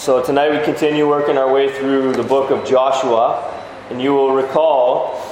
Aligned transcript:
So 0.00 0.24
tonight 0.24 0.50
we 0.50 0.64
continue 0.64 1.06
working 1.06 1.36
our 1.36 1.52
way 1.52 1.70
through 1.78 2.14
the 2.14 2.22
book 2.22 2.50
of 2.50 2.66
Joshua. 2.66 3.54
And 3.90 4.00
you 4.00 4.14
will 4.14 4.32
recall 4.32 5.22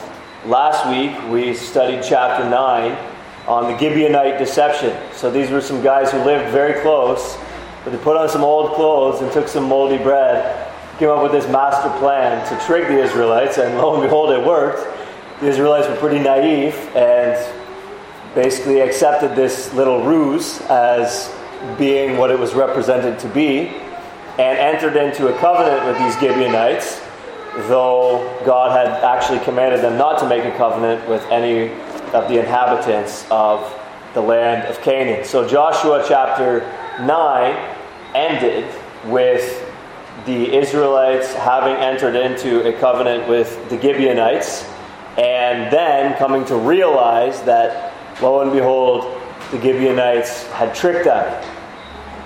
last 0.44 0.87
week 0.91 1.33
we 1.33 1.54
studied 1.54 2.02
chapter 2.06 2.46
9 2.46 2.92
on 3.46 3.73
the 3.73 3.78
Gibeonite 3.78 4.36
deception. 4.36 4.94
So 5.15 5.31
these 5.31 5.49
were 5.49 5.62
some 5.62 5.83
guys 5.83 6.12
who 6.12 6.18
lived 6.18 6.52
very 6.52 6.83
close, 6.83 7.39
but 7.83 7.92
they 7.92 7.96
put 7.96 8.18
on 8.18 8.29
some 8.29 8.45
old 8.45 8.75
clothes 8.75 9.23
and 9.23 9.32
took 9.32 9.48
some 9.48 9.64
moldy 9.64 9.96
bread, 9.96 10.71
came 10.98 11.09
up 11.09 11.23
with 11.23 11.32
this 11.32 11.50
master 11.50 11.89
plan 11.98 12.46
to 12.50 12.66
trick 12.66 12.89
the 12.89 13.03
Israelites, 13.03 13.57
and 13.57 13.79
lo 13.79 13.95
and 13.95 14.03
behold, 14.03 14.32
it 14.32 14.46
worked. 14.46 14.87
The 15.41 15.46
Israelites 15.46 15.89
were 15.89 15.96
pretty 15.96 16.19
naive 16.19 16.75
and 16.95 17.43
basically 18.35 18.80
accepted 18.80 19.35
this 19.35 19.73
little 19.73 20.03
ruse 20.05 20.61
as 20.69 21.35
being 21.79 22.19
what 22.19 22.30
it 22.30 22.39
was 22.39 22.53
represented 22.53 23.19
to 23.21 23.29
be 23.30 23.73
and 24.39 24.57
entered 24.59 24.96
into 24.96 25.34
a 25.34 25.39
covenant 25.39 25.84
with 25.84 25.98
these 25.98 26.14
Gibeonites, 26.21 27.00
though 27.68 28.40
God 28.46 28.71
had 28.71 29.03
actually 29.03 29.40
commanded 29.40 29.80
them 29.80 29.99
not 29.99 30.18
to 30.21 30.29
make 30.29 30.44
a 30.44 30.57
covenant 30.57 31.08
with 31.08 31.25
any 31.25 31.71
of 32.12 32.28
the 32.28 32.38
inhabitants 32.38 33.27
of 33.30 33.74
the 34.14 34.20
land 34.20 34.66
of 34.68 34.80
Canaan. 34.80 35.24
So 35.24 35.46
Joshua 35.46 36.04
chapter 36.06 36.60
9 37.00 37.77
ended 38.14 38.72
with 39.06 39.64
the 40.24 40.56
Israelites 40.56 41.34
having 41.34 41.74
entered 41.74 42.14
into 42.14 42.66
a 42.68 42.78
covenant 42.78 43.28
with 43.28 43.68
the 43.70 43.80
Gibeonites 43.80 44.64
and 45.16 45.72
then 45.72 46.16
coming 46.16 46.44
to 46.44 46.56
realize 46.56 47.42
that, 47.42 47.92
lo 48.22 48.41
and 48.42 48.52
behold, 48.52 49.20
the 49.50 49.60
Gibeonites 49.60 50.44
had 50.52 50.74
tricked 50.74 51.05
them. 51.05 51.44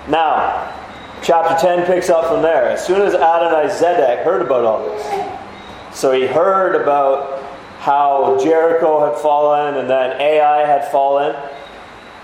Now, 0.09 0.82
chapter 1.23 1.55
10 1.55 1.85
picks 1.85 2.09
up 2.09 2.25
from 2.27 2.41
there. 2.41 2.69
As 2.69 2.85
soon 2.85 3.01
as 3.01 3.13
Adonai 3.15 3.69
Zedek 3.69 4.23
heard 4.23 4.41
about 4.41 4.65
all 4.65 4.85
this, 4.85 5.97
so 5.97 6.11
he 6.11 6.27
heard 6.27 6.75
about 6.75 7.41
how 7.79 8.37
Jericho 8.43 9.09
had 9.09 9.19
fallen 9.21 9.75
and 9.75 9.89
then 9.89 10.19
Ai 10.19 10.65
had 10.65 10.91
fallen, 10.91 11.35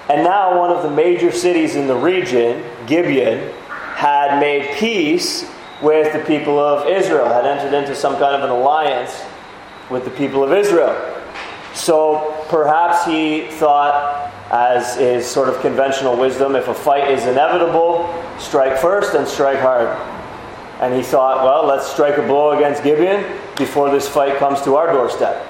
and 0.10 0.24
now 0.24 0.58
one 0.60 0.72
of 0.72 0.84
the 0.84 0.90
major 0.90 1.32
cities 1.32 1.76
in 1.76 1.88
the 1.88 1.96
region, 1.96 2.64
Gibeon, 2.88 3.54
had 3.96 4.40
made 4.40 4.76
peace 4.78 5.50
with 5.82 6.12
the 6.14 6.20
people 6.20 6.60
of 6.60 6.88
Israel, 6.88 7.28
had 7.28 7.46
entered 7.46 7.78
into 7.78 7.96
some 7.96 8.18
kind 8.18 8.36
of 8.36 8.44
an 8.44 8.50
alliance 8.50 9.24
with 9.90 10.04
the 10.04 10.12
people 10.12 10.44
of 10.44 10.52
Israel. 10.52 10.96
So 11.74 12.44
perhaps 12.50 13.06
he 13.06 13.48
thought, 13.52 14.19
as 14.52 14.98
is 14.98 15.28
sort 15.28 15.48
of 15.48 15.60
conventional 15.62 16.18
wisdom, 16.18 16.56
if 16.56 16.68
a 16.68 16.74
fight 16.74 17.12
is 17.12 17.26
inevitable, 17.26 18.12
strike 18.40 18.78
first 18.78 19.14
and 19.14 19.28
strike 19.28 19.60
hard. 19.60 19.88
And 20.80 20.94
he 20.94 21.04
thought, 21.04 21.44
well, 21.44 21.66
let's 21.66 21.92
strike 21.92 22.18
a 22.18 22.26
blow 22.26 22.52
against 22.52 22.84
Gibeon 22.84 23.24
before 23.58 23.92
this 23.92 24.08
fight 24.08 24.38
comes 24.38 24.62
to 24.62 24.76
our 24.76 24.92
doorstep. 24.92 25.46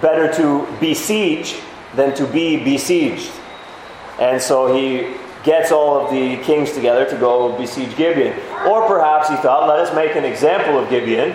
Better 0.00 0.32
to 0.34 0.66
besiege 0.80 1.56
than 1.94 2.14
to 2.14 2.26
be 2.26 2.62
besieged. 2.62 3.32
And 4.18 4.40
so 4.40 4.74
he 4.74 5.14
gets 5.42 5.72
all 5.72 6.04
of 6.04 6.10
the 6.10 6.36
kings 6.44 6.72
together 6.72 7.04
to 7.10 7.16
go 7.16 7.56
besiege 7.58 7.96
Gibeon. 7.96 8.38
Or 8.66 8.86
perhaps 8.86 9.28
he 9.28 9.36
thought, 9.36 9.68
let 9.68 9.80
us 9.80 9.94
make 9.94 10.16
an 10.16 10.24
example 10.24 10.78
of 10.78 10.88
Gibeon 10.88 11.32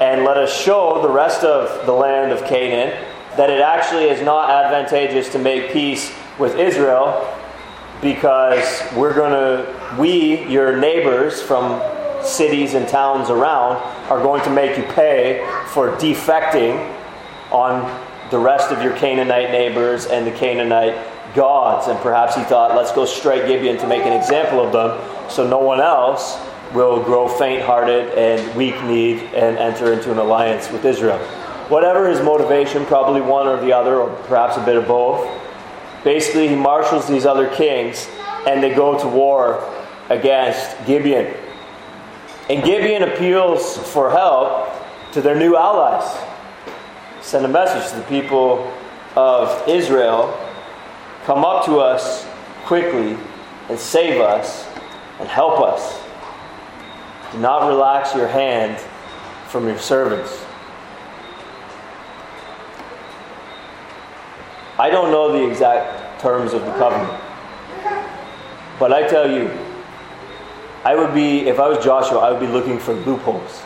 and 0.00 0.24
let 0.24 0.36
us 0.36 0.56
show 0.56 1.02
the 1.02 1.08
rest 1.08 1.44
of 1.44 1.84
the 1.86 1.92
land 1.92 2.32
of 2.32 2.44
Canaan 2.46 2.90
that 3.36 3.50
it 3.50 3.60
actually 3.60 4.04
is 4.04 4.22
not 4.22 4.50
advantageous 4.50 5.30
to 5.30 5.38
make 5.38 5.72
peace 5.72 6.12
with 6.38 6.58
Israel 6.58 7.28
because 8.00 8.82
we're 8.96 9.14
going 9.14 9.32
to, 9.32 9.96
we, 9.98 10.44
your 10.48 10.76
neighbors 10.76 11.40
from 11.40 11.80
cities 12.24 12.74
and 12.74 12.88
towns 12.88 13.30
around, 13.30 13.76
are 14.10 14.20
going 14.20 14.42
to 14.42 14.50
make 14.50 14.76
you 14.76 14.84
pay 14.92 15.46
for 15.68 15.92
defecting 15.96 16.76
on 17.50 17.82
the 18.30 18.38
rest 18.38 18.72
of 18.72 18.82
your 18.82 18.96
Canaanite 18.96 19.50
neighbors 19.50 20.06
and 20.06 20.26
the 20.26 20.32
Canaanite 20.32 20.96
gods. 21.34 21.88
And 21.88 21.98
perhaps 22.00 22.34
he 22.34 22.42
thought, 22.42 22.74
let's 22.74 22.92
go 22.92 23.04
straight 23.04 23.46
Gibeon 23.46 23.78
to 23.78 23.86
make 23.86 24.02
an 24.02 24.12
example 24.12 24.60
of 24.60 24.72
them 24.72 25.30
so 25.30 25.46
no 25.48 25.58
one 25.58 25.80
else 25.80 26.38
will 26.74 27.02
grow 27.02 27.28
faint 27.28 27.62
hearted 27.62 28.08
and 28.18 28.56
weak 28.56 28.82
kneed 28.84 29.18
and 29.34 29.58
enter 29.58 29.92
into 29.92 30.10
an 30.10 30.18
alliance 30.18 30.70
with 30.70 30.84
Israel. 30.84 31.18
Whatever 31.68 32.08
his 32.08 32.20
motivation, 32.20 32.84
probably 32.86 33.20
one 33.20 33.46
or 33.46 33.60
the 33.60 33.72
other, 33.72 34.00
or 34.00 34.10
perhaps 34.24 34.56
a 34.56 34.64
bit 34.64 34.76
of 34.76 34.86
both, 34.86 35.41
basically 36.04 36.48
he 36.48 36.54
marshals 36.54 37.08
these 37.08 37.26
other 37.26 37.48
kings 37.48 38.08
and 38.46 38.62
they 38.62 38.74
go 38.74 38.98
to 38.98 39.06
war 39.08 39.68
against 40.08 40.84
Gibeon. 40.86 41.34
And 42.50 42.62
Gibeon 42.64 43.02
appeals 43.04 43.78
for 43.92 44.10
help 44.10 44.72
to 45.12 45.20
their 45.20 45.36
new 45.36 45.56
allies. 45.56 46.18
Send 47.20 47.44
a 47.44 47.48
message 47.48 47.90
to 47.90 47.96
the 47.96 48.06
people 48.06 48.72
of 49.14 49.68
Israel 49.68 50.36
come 51.24 51.44
up 51.44 51.64
to 51.64 51.78
us 51.78 52.26
quickly 52.64 53.16
and 53.68 53.78
save 53.78 54.20
us 54.20 54.66
and 55.20 55.28
help 55.28 55.60
us. 55.60 56.00
Do 57.32 57.38
not 57.38 57.68
relax 57.68 58.14
your 58.14 58.26
hand 58.26 58.78
from 59.48 59.66
your 59.66 59.78
servants. 59.78 60.44
I 64.78 64.90
don't 64.90 65.10
know 65.10 65.32
the 65.32 65.48
exact 65.50 66.20
terms 66.20 66.52
of 66.52 66.62
the 66.62 66.72
covenant. 66.72 67.20
But 68.78 68.92
I 68.92 69.06
tell 69.06 69.30
you, 69.30 69.50
I 70.84 70.96
would 70.96 71.14
be, 71.14 71.46
if 71.46 71.60
I 71.60 71.68
was 71.68 71.84
Joshua, 71.84 72.18
I 72.18 72.30
would 72.32 72.40
be 72.40 72.46
looking 72.46 72.78
for 72.78 72.94
loopholes. 72.94 73.62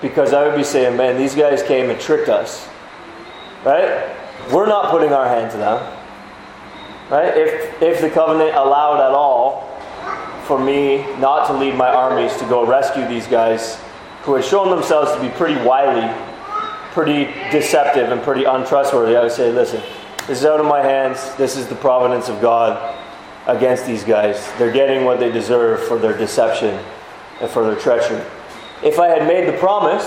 Because 0.00 0.32
I 0.32 0.46
would 0.46 0.56
be 0.56 0.64
saying, 0.64 0.96
man, 0.96 1.18
these 1.18 1.34
guys 1.34 1.62
came 1.62 1.90
and 1.90 2.00
tricked 2.00 2.28
us. 2.28 2.66
Right? 3.64 4.16
We're 4.50 4.66
not 4.66 4.90
putting 4.90 5.12
our 5.12 5.28
hand 5.28 5.50
to 5.50 5.58
them. 5.58 5.96
Right? 7.10 7.36
If, 7.36 7.82
if 7.82 8.00
the 8.00 8.08
covenant 8.08 8.56
allowed 8.56 9.04
at 9.04 9.12
all 9.12 9.68
for 10.46 10.58
me 10.58 11.04
not 11.18 11.46
to 11.48 11.52
lead 11.52 11.74
my 11.74 11.88
armies 11.88 12.34
to 12.38 12.44
go 12.46 12.64
rescue 12.64 13.06
these 13.06 13.26
guys 13.26 13.78
who 14.22 14.34
had 14.34 14.44
shown 14.44 14.70
themselves 14.70 15.12
to 15.12 15.20
be 15.20 15.28
pretty 15.28 15.60
wily, 15.62 16.08
pretty 16.92 17.24
deceptive, 17.50 18.10
and 18.10 18.22
pretty 18.22 18.44
untrustworthy. 18.44 19.16
I 19.16 19.22
would 19.22 19.32
say, 19.32 19.52
listen, 19.52 19.82
this 20.26 20.40
is 20.40 20.44
out 20.44 20.60
of 20.60 20.66
my 20.66 20.82
hands. 20.82 21.34
This 21.36 21.56
is 21.56 21.66
the 21.66 21.74
providence 21.74 22.28
of 22.28 22.40
God 22.40 22.96
against 23.46 23.86
these 23.86 24.04
guys. 24.04 24.50
They're 24.58 24.72
getting 24.72 25.04
what 25.04 25.20
they 25.20 25.30
deserve 25.30 25.82
for 25.86 25.98
their 25.98 26.16
deception 26.16 26.78
and 27.40 27.50
for 27.50 27.64
their 27.64 27.80
treachery. 27.80 28.22
If 28.82 28.98
I 28.98 29.08
had 29.08 29.26
made 29.26 29.48
the 29.48 29.58
promise, 29.58 30.04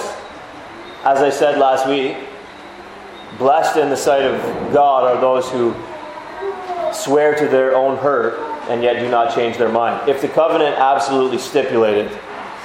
as 1.04 1.20
I 1.20 1.30
said 1.30 1.58
last 1.58 1.88
week, 1.88 2.18
blessed 3.38 3.78
in 3.78 3.90
the 3.90 3.98
sight 3.98 4.24
of 4.24 4.42
God 4.74 5.04
are 5.04 5.20
those 5.20 5.50
who 5.50 5.76
swear 6.94 7.36
to 7.36 7.48
their 7.48 7.76
own 7.76 7.98
hurt 7.98 8.40
and 8.70 8.82
yet 8.84 9.00
do 9.00 9.10
not 9.10 9.34
change 9.34 9.58
their 9.58 9.72
mind. 9.72 10.08
If 10.08 10.22
the 10.22 10.28
covenant 10.28 10.78
absolutely 10.78 11.40
stipulated 11.40 12.12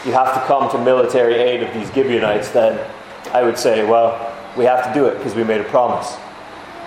you 0.05 0.13
have 0.13 0.33
to 0.35 0.41
come 0.47 0.71
to 0.71 0.79
military 0.79 1.35
aid 1.35 1.63
of 1.63 1.75
these 1.75 1.93
Gibeonites, 1.93 2.51
then 2.51 2.79
I 3.33 3.43
would 3.43 3.59
say, 3.59 3.85
well, 3.85 4.35
we 4.57 4.65
have 4.65 4.85
to 4.87 4.95
do 4.99 5.07
it 5.07 5.19
because 5.19 5.35
we 5.35 5.45
made 5.45 5.61
a 5.61 5.65
promise. 5.65 6.17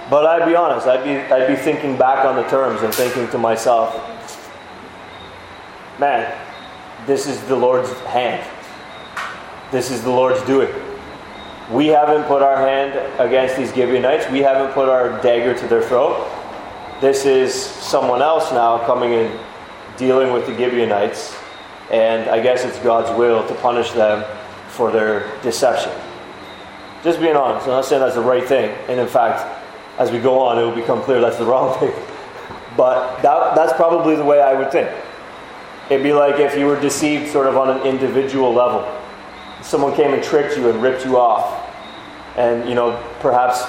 But 0.09 0.25
I'd 0.25 0.45
be 0.45 0.55
honest, 0.55 0.87
I'd 0.87 1.03
be, 1.03 1.15
I'd 1.33 1.47
be 1.47 1.55
thinking 1.55 1.97
back 1.97 2.25
on 2.25 2.35
the 2.35 2.43
terms 2.49 2.81
and 2.81 2.93
thinking 2.93 3.29
to 3.29 3.37
myself, 3.37 3.95
man, 5.99 6.37
this 7.05 7.27
is 7.27 7.41
the 7.45 7.55
Lord's 7.55 7.91
hand. 8.01 8.45
This 9.71 9.89
is 9.89 10.03
the 10.03 10.09
Lord's 10.09 10.41
doing. 10.45 10.69
We 11.71 11.87
haven't 11.87 12.23
put 12.23 12.41
our 12.41 12.57
hand 12.57 12.99
against 13.19 13.55
these 13.55 13.73
Gibeonites. 13.73 14.29
We 14.29 14.39
haven't 14.39 14.73
put 14.73 14.89
our 14.89 15.21
dagger 15.21 15.57
to 15.57 15.67
their 15.67 15.81
throat. 15.81 16.29
This 16.99 17.25
is 17.25 17.55
someone 17.55 18.21
else 18.21 18.51
now 18.51 18.85
coming 18.85 19.13
in, 19.13 19.39
dealing 19.95 20.33
with 20.33 20.45
the 20.45 20.55
Gibeonites, 20.55 21.35
and 21.89 22.29
I 22.29 22.41
guess 22.41 22.65
it's 22.65 22.77
God's 22.79 23.17
will 23.17 23.47
to 23.47 23.55
punish 23.55 23.91
them 23.91 24.25
for 24.67 24.91
their 24.91 25.31
deception. 25.41 25.91
Just 27.03 27.19
being 27.19 27.35
honest, 27.35 27.65
I'm 27.65 27.71
not 27.71 27.85
saying 27.85 28.01
that's 28.01 28.15
the 28.15 28.21
right 28.21 28.43
thing, 28.43 28.69
and 28.87 28.99
in 28.99 29.07
fact, 29.07 29.47
as 29.99 30.11
we 30.11 30.19
go 30.19 30.39
on, 30.39 30.59
it 30.59 30.61
will 30.61 30.75
become 30.75 31.01
clear 31.01 31.19
that's 31.19 31.37
the 31.37 31.45
wrong 31.51 31.77
thing. 31.79 31.93
But 32.77 33.21
that, 33.21 33.55
that's 33.55 33.73
probably 33.73 34.15
the 34.15 34.23
way 34.23 34.41
I 34.41 34.53
would 34.53 34.71
think. 34.71 34.89
It'd 35.89 36.03
be 36.03 36.13
like 36.13 36.39
if 36.39 36.57
you 36.57 36.67
were 36.67 36.79
deceived 36.79 37.31
sort 37.31 37.47
of 37.47 37.57
on 37.57 37.69
an 37.69 37.85
individual 37.85 38.53
level. 38.53 38.87
Someone 39.61 39.95
came 39.95 40.13
and 40.13 40.23
tricked 40.23 40.57
you 40.57 40.69
and 40.69 40.81
ripped 40.81 41.05
you 41.05 41.17
off, 41.17 41.69
and 42.37 42.67
you 42.67 42.75
know 42.75 43.01
perhaps 43.19 43.63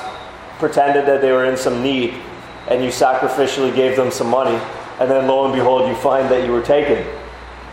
pretended 0.58 1.06
that 1.06 1.20
they 1.20 1.32
were 1.32 1.46
in 1.46 1.56
some 1.56 1.82
need 1.82 2.14
and 2.69 2.82
you 2.82 2.90
sacrificially 2.90 3.75
gave 3.75 3.96
them 3.96 4.11
some 4.11 4.29
money, 4.29 4.56
and 5.00 5.11
then 5.11 5.26
lo 5.26 5.44
and 5.44 5.55
behold, 5.55 5.88
you 5.88 5.94
find 5.96 6.31
that 6.31 6.44
you 6.44 6.52
were 6.52 6.62
taken 6.62 7.05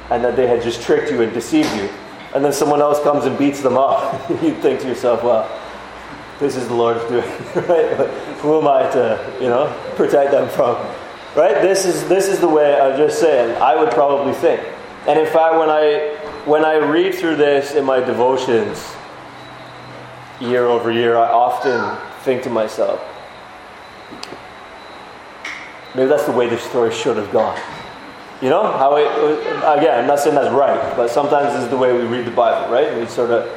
and 0.10 0.24
that 0.24 0.36
they 0.36 0.48
had 0.48 0.62
just 0.62 0.82
tricked 0.82 1.12
you 1.12 1.22
and 1.22 1.32
deceived 1.34 1.72
you. 1.76 1.88
And 2.34 2.46
then 2.46 2.54
someone 2.54 2.82
else 2.82 3.02
comes 3.02 3.26
and 3.26 3.38
beats 3.38 3.62
them 3.62 3.78
up. 3.78 4.30
you 4.44 4.54
think 4.56 4.82
to 4.82 4.88
yourself, 4.88 5.24
well, 5.24 5.50
this 6.40 6.56
is 6.56 6.68
the 6.68 6.74
Lord's 6.74 7.04
doing, 7.10 7.24
right? 7.68 7.98
But 7.98 8.10
who 8.40 8.60
am 8.60 8.68
I 8.68 8.84
to, 8.92 9.38
you 9.42 9.50
know, 9.50 9.68
protect 9.96 10.32
them 10.32 10.48
from? 10.50 10.76
Right? 11.36 11.62
This 11.62 11.86
is 11.86 12.08
this 12.08 12.28
is 12.28 12.40
the 12.40 12.48
way 12.48 12.80
I'm 12.80 12.98
just 12.98 13.20
saying. 13.20 13.56
I 13.62 13.76
would 13.76 13.92
probably 13.92 14.34
think. 14.34 14.62
And 15.06 15.20
in 15.20 15.26
fact, 15.26 15.56
when 15.56 15.70
I 15.70 16.16
when 16.46 16.66
I 16.66 16.78
read 16.78 17.14
through 17.16 17.36
this 17.36 17.76
in 17.76 17.86
my 17.86 18.00
devotions 18.00 18.96
year 20.40 20.66
over 20.66 20.92
year, 20.92 21.18
I 21.18 21.28
often 21.28 21.98
think 22.24 22.44
to 22.44 22.50
myself, 22.50 23.02
maybe 25.94 26.08
that's 26.08 26.26
the 26.26 26.32
way 26.32 26.50
the 26.50 26.58
story 26.58 26.94
should 26.94 27.18
have 27.18 27.32
gone. 27.32 27.60
You 28.42 28.50
know 28.50 28.72
how 28.72 28.96
it 28.96 29.08
again? 29.78 30.00
I'm 30.00 30.08
not 30.08 30.20
saying 30.20 30.36
that's 30.36 30.54
right, 30.54 30.96
but 30.96 31.10
sometimes 31.10 31.54
this 31.54 31.64
is 31.64 31.70
the 31.70 31.76
way 31.76 31.92
we 31.92 32.06
read 32.06 32.26
the 32.26 32.32
Bible, 32.32 32.72
right? 32.72 32.98
We 32.98 33.06
sort 33.06 33.32
of 33.32 33.52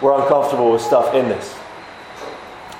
we're 0.00 0.20
uncomfortable 0.20 0.70
with 0.70 0.82
stuff 0.82 1.14
in 1.14 1.28
this. 1.28 1.56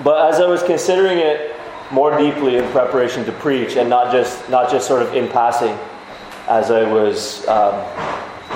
But 0.05 0.33
as 0.33 0.41
I 0.41 0.47
was 0.47 0.63
considering 0.63 1.19
it 1.19 1.57
more 1.91 2.17
deeply 2.17 2.57
in 2.57 2.71
preparation 2.71 3.25
to 3.25 3.33
preach, 3.33 3.77
and 3.77 3.91
not 3.91 4.13
just 4.13 4.49
not 4.49 4.71
just 4.71 4.87
sort 4.87 5.03
of 5.03 5.13
in 5.13 5.29
passing, 5.29 5.77
as 6.49 6.71
I 6.71 6.89
was 6.89 7.47
um, 7.49 7.83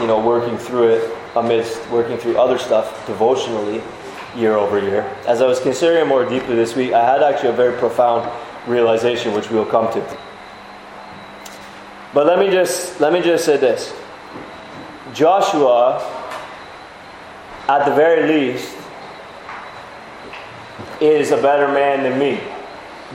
you 0.00 0.06
know 0.06 0.20
working 0.24 0.56
through 0.56 0.90
it 0.90 1.16
amidst 1.34 1.84
working 1.90 2.16
through 2.16 2.38
other 2.38 2.58
stuff 2.58 3.04
devotionally 3.08 3.82
year 4.36 4.54
over 4.54 4.78
year. 4.78 5.02
As 5.26 5.42
I 5.42 5.48
was 5.48 5.58
considering 5.58 6.02
it 6.02 6.08
more 6.08 6.24
deeply 6.24 6.54
this 6.54 6.76
week, 6.76 6.92
I 6.92 7.04
had 7.04 7.24
actually 7.24 7.48
a 7.48 7.54
very 7.54 7.76
profound 7.76 8.30
realization, 8.68 9.34
which 9.34 9.50
we 9.50 9.56
will 9.56 9.66
come 9.66 9.92
to. 9.94 10.27
But 12.18 12.26
let 12.26 12.40
me 12.40 12.50
just 12.50 12.98
let 12.98 13.12
me 13.12 13.22
just 13.22 13.44
say 13.44 13.58
this. 13.58 13.94
Joshua, 15.14 16.02
at 17.68 17.84
the 17.84 17.94
very 17.94 18.26
least, 18.26 18.74
is 21.00 21.30
a 21.30 21.40
better 21.40 21.68
man 21.68 22.02
than 22.02 22.18
me. 22.18 22.40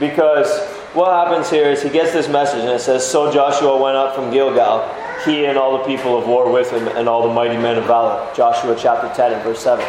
Because 0.00 0.48
what 0.94 1.12
happens 1.12 1.50
here 1.50 1.66
is 1.70 1.82
he 1.82 1.90
gets 1.90 2.14
this 2.14 2.30
message 2.30 2.60
and 2.60 2.70
it 2.70 2.80
says, 2.80 3.06
So 3.06 3.30
Joshua 3.30 3.76
went 3.76 3.98
up 3.98 4.14
from 4.14 4.30
Gilgal, 4.30 4.88
he 5.26 5.44
and 5.44 5.58
all 5.58 5.76
the 5.76 5.84
people 5.84 6.16
of 6.16 6.26
war 6.26 6.50
with 6.50 6.70
him, 6.70 6.88
and 6.88 7.06
all 7.06 7.28
the 7.28 7.34
mighty 7.34 7.58
men 7.58 7.76
of 7.76 7.84
valor. 7.84 8.26
Joshua 8.34 8.74
chapter 8.74 9.14
10 9.14 9.34
and 9.34 9.42
verse 9.42 9.60
7. 9.60 9.84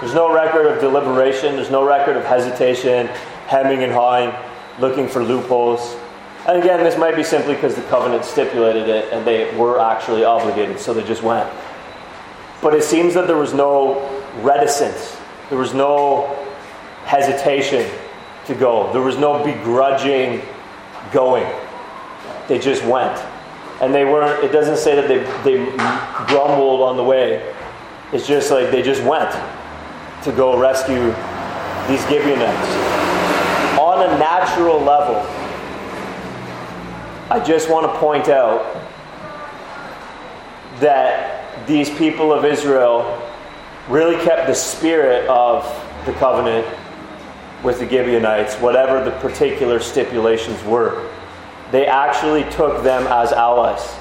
There's 0.00 0.14
no 0.14 0.34
record 0.34 0.66
of 0.66 0.80
deliberation, 0.80 1.54
there's 1.54 1.70
no 1.70 1.86
record 1.86 2.16
of 2.16 2.24
hesitation, 2.24 3.06
hemming 3.46 3.84
and 3.84 3.92
hawing, 3.92 4.34
looking 4.80 5.06
for 5.06 5.22
loopholes. 5.22 5.96
And 6.48 6.56
again, 6.56 6.82
this 6.82 6.96
might 6.96 7.14
be 7.14 7.22
simply 7.22 7.54
because 7.54 7.74
the 7.74 7.82
covenant 7.82 8.24
stipulated 8.24 8.88
it 8.88 9.12
and 9.12 9.26
they 9.26 9.54
were 9.54 9.78
actually 9.78 10.24
obligated, 10.24 10.80
so 10.80 10.94
they 10.94 11.04
just 11.04 11.22
went. 11.22 11.46
But 12.62 12.72
it 12.72 12.82
seems 12.82 13.12
that 13.14 13.26
there 13.26 13.36
was 13.36 13.52
no 13.52 14.08
reticence, 14.40 15.18
there 15.50 15.58
was 15.58 15.74
no 15.74 16.34
hesitation 17.04 17.86
to 18.46 18.54
go, 18.54 18.90
there 18.94 19.02
was 19.02 19.18
no 19.18 19.44
begrudging 19.44 20.40
going. 21.12 21.46
They 22.48 22.58
just 22.58 22.82
went. 22.82 23.22
And 23.82 23.94
they 23.94 24.06
weren't, 24.06 24.42
it 24.42 24.50
doesn't 24.50 24.78
say 24.78 24.94
that 24.94 25.06
they, 25.06 25.18
they 25.44 25.66
grumbled 26.28 26.80
on 26.80 26.96
the 26.96 27.04
way. 27.04 27.54
It's 28.10 28.26
just 28.26 28.50
like 28.50 28.70
they 28.70 28.80
just 28.80 29.02
went 29.02 29.30
to 30.24 30.32
go 30.32 30.58
rescue 30.58 31.14
these 31.88 32.00
Gibeonites. 32.08 32.68
On 33.78 34.02
a 34.02 34.18
natural 34.18 34.80
level, 34.80 35.37
I 37.30 37.40
just 37.40 37.68
want 37.68 37.84
to 37.84 37.98
point 37.98 38.30
out 38.30 38.74
that 40.80 41.66
these 41.66 41.90
people 41.90 42.32
of 42.32 42.46
Israel 42.46 43.22
really 43.86 44.16
kept 44.24 44.46
the 44.46 44.54
spirit 44.54 45.28
of 45.28 45.62
the 46.06 46.14
covenant 46.14 46.66
with 47.62 47.80
the 47.80 47.86
Gibeonites, 47.86 48.54
whatever 48.56 49.04
the 49.04 49.10
particular 49.18 49.78
stipulations 49.78 50.64
were. 50.64 51.06
They 51.70 51.86
actually 51.86 52.44
took 52.50 52.82
them 52.82 53.06
as 53.08 53.32
allies 53.32 53.94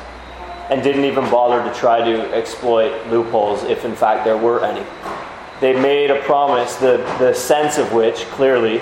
and 0.70 0.82
didn't 0.82 1.04
even 1.04 1.30
bother 1.30 1.62
to 1.70 1.78
try 1.78 2.00
to 2.10 2.34
exploit 2.34 3.08
loopholes 3.08 3.64
if, 3.64 3.84
in 3.84 3.94
fact, 3.94 4.24
there 4.24 4.38
were 4.38 4.64
any. 4.64 4.86
They 5.60 5.78
made 5.78 6.12
a 6.12 6.22
promise, 6.22 6.78
the, 6.78 6.98
the 7.20 7.34
sense 7.34 7.78
of 7.78 7.92
which 7.92 8.20
clearly 8.28 8.80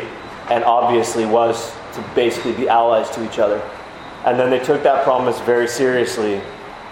and 0.51 0.63
obviously 0.63 1.25
was 1.25 1.73
to 1.93 2.05
basically 2.13 2.51
be 2.51 2.69
allies 2.69 3.09
to 3.11 3.25
each 3.25 3.39
other. 3.39 3.59
And 4.25 4.39
then 4.39 4.49
they 4.49 4.59
took 4.59 4.81
that 4.83 5.03
promise 5.03 5.39
very 5.41 5.67
seriously 5.67 6.39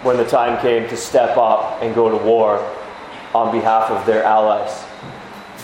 when 0.02 0.16
the 0.16 0.24
time 0.24 0.60
came 0.62 0.88
to 0.88 0.96
step 0.96 1.36
up 1.36 1.82
and 1.82 1.94
go 1.94 2.08
to 2.08 2.16
war 2.16 2.58
on 3.34 3.50
behalf 3.50 3.90
of 3.90 4.06
their 4.06 4.22
allies. 4.22 4.84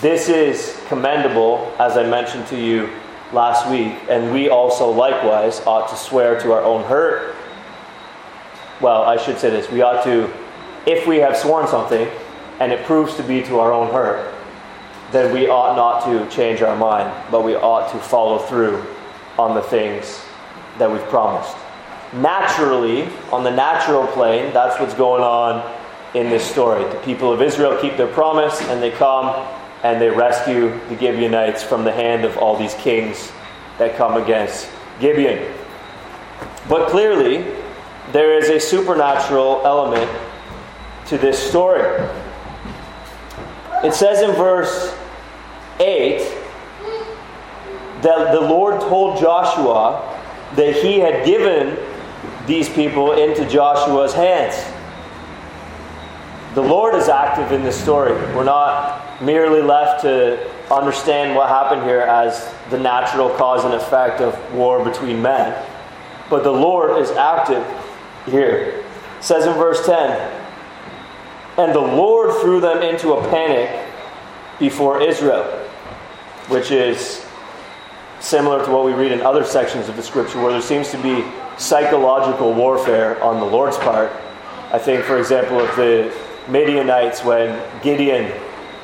This 0.01 0.29
is 0.29 0.81
commendable, 0.89 1.73
as 1.79 1.97
I 1.97 2.09
mentioned 2.09 2.47
to 2.49 2.61
you 2.61 2.91
last 3.33 3.71
week, 3.71 3.95
and 4.09 4.33
we 4.33 4.49
also 4.49 4.91
likewise 4.91 5.61
ought 5.61 5.89
to 5.91 5.97
swear 5.97 6.41
to 6.41 6.53
our 6.53 6.63
own 6.63 6.83
hurt. 6.85 7.37
Well, 8.81 9.03
I 9.03 9.17
should 9.17 9.39
say 9.39 9.51
this 9.51 9.71
we 9.71 9.83
ought 9.83 10.03
to, 10.05 10.29
if 10.87 11.07
we 11.07 11.19
have 11.19 11.37
sworn 11.37 11.69
something 11.69 12.09
and 12.59 12.73
it 12.73 12.85
proves 12.85 13.15
to 13.17 13.23
be 13.23 13.43
to 13.43 13.61
our 13.61 13.73
own 13.73 13.93
hurt, 13.93 14.35
then 15.13 15.33
we 15.33 15.49
ought 15.49 15.77
not 15.77 16.05
to 16.07 16.35
change 16.35 16.63
our 16.63 16.77
mind, 16.77 17.13
but 17.31 17.45
we 17.45 17.55
ought 17.55 17.93
to 17.93 17.99
follow 17.99 18.39
through 18.39 18.85
on 19.39 19.55
the 19.55 19.63
things 19.63 20.23
that 20.79 20.91
we've 20.91 21.05
promised. 21.05 21.57
Naturally, 22.13 23.09
on 23.31 23.45
the 23.45 23.51
natural 23.51 24.07
plane, 24.09 24.53
that's 24.53 24.81
what's 24.81 24.95
going 24.95 25.23
on 25.23 25.63
in 26.15 26.29
this 26.29 26.45
story. 26.45 26.83
The 26.83 26.99
people 27.01 27.33
of 27.33 27.41
Israel 27.41 27.81
keep 27.81 27.97
their 27.97 28.09
promise 28.09 28.61
and 28.63 28.83
they 28.83 28.91
come 28.91 29.47
and 29.85 30.01
they 30.01 30.11
rescue 30.11 30.71
the 30.89 30.99
Gibeonites 30.99 31.63
from 31.63 31.85
the 31.85 31.93
hand 31.93 32.25
of 32.25 32.37
all 32.37 32.57
these 32.57 32.75
kings 32.75 33.31
that 33.79 33.97
come 33.97 34.21
against 34.21 34.69
Gibeon. 34.99 35.55
But 36.69 36.89
clearly, 36.89 37.47
there 38.13 38.37
is 38.37 38.49
a 38.49 38.59
supernatural 38.59 39.63
element 39.65 40.11
to 41.07 41.17
this 41.17 41.39
story. 41.39 41.83
It 43.85 43.95
says 43.95 44.21
in 44.21 44.33
verse 44.33 44.95
8 45.79 46.19
that 48.03 48.33
the 48.33 48.41
Lord 48.41 48.81
told 48.81 49.19
Joshua 49.21 50.19
that 50.57 50.75
he 50.75 50.99
had 50.99 51.25
given 51.25 51.79
these 52.51 52.69
people 52.69 53.13
into 53.13 53.49
Joshua's 53.49 54.13
hands. 54.13 54.57
The 56.57 56.61
Lord 56.61 56.97
is 56.97 57.09
active 57.09 57.53
in 57.53 57.63
this 57.63 57.81
story. 57.81 58.13
We're 58.35 58.43
not 58.43 59.23
merely 59.23 59.63
left 59.63 60.03
to 60.03 60.51
understand 60.69 61.37
what 61.37 61.49
happened 61.49 61.85
here 61.85 62.01
as 62.01 62.53
the 62.71 62.79
natural 62.79 63.31
cause 63.31 63.65
and 63.65 63.73
effect 63.73 64.21
of 64.21 64.37
war 64.53 64.85
between 64.85 65.23
men. 65.23 65.65
But 66.29 66.43
the 66.43 66.51
Lord 66.51 67.01
is 67.01 67.13
active 67.13 67.65
here. 68.27 68.83
It 69.19 69.23
says 69.23 69.47
in 69.47 69.53
verse 69.55 69.87
10 69.87 70.11
And 71.57 71.73
the 71.73 71.79
Lord 71.79 72.35
threw 72.41 72.61
them 72.61 72.83
into 72.83 73.13
a 73.13 73.31
panic 73.31 73.89
before 74.59 75.01
Israel, 75.01 75.45
which 76.49 76.73
is 76.73 77.25
similar 78.19 78.65
to 78.65 78.71
what 78.73 78.85
we 78.85 78.93
read 78.93 79.13
in 79.13 79.21
other 79.21 79.45
sections 79.45 79.89
of 79.89 79.95
the 79.95 80.03
scripture 80.03 80.43
where 80.43 80.51
there 80.51 80.61
seems 80.61 80.91
to 80.91 81.01
be 81.01 81.25
psychological 81.61 82.55
warfare 82.55 83.23
on 83.23 83.39
the 83.39 83.45
Lord's 83.45 83.77
part. 83.77 84.11
I 84.73 84.79
think, 84.79 85.05
for 85.05 85.19
example, 85.19 85.61
of 85.61 85.77
the 85.77 86.11
Midianites 86.49 87.23
when 87.23 87.63
Gideon 87.83 88.33